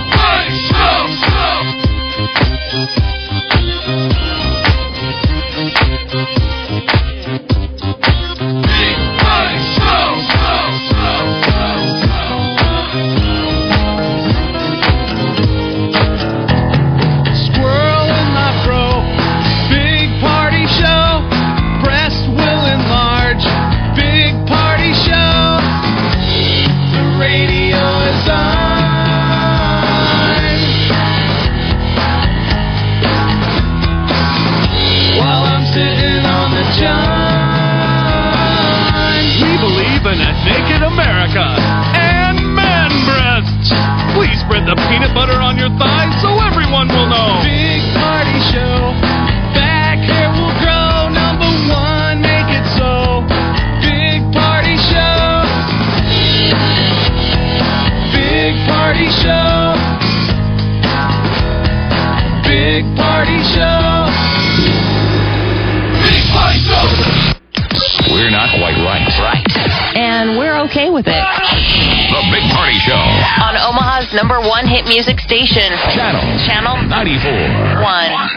Number 74.23 74.39
one 74.47 74.65
hit 74.65 74.85
music 74.85 75.19
station. 75.19 75.67
Channel 75.91 76.23
Channel 76.47 76.87
94. 76.87 77.83
1. 77.83 78.32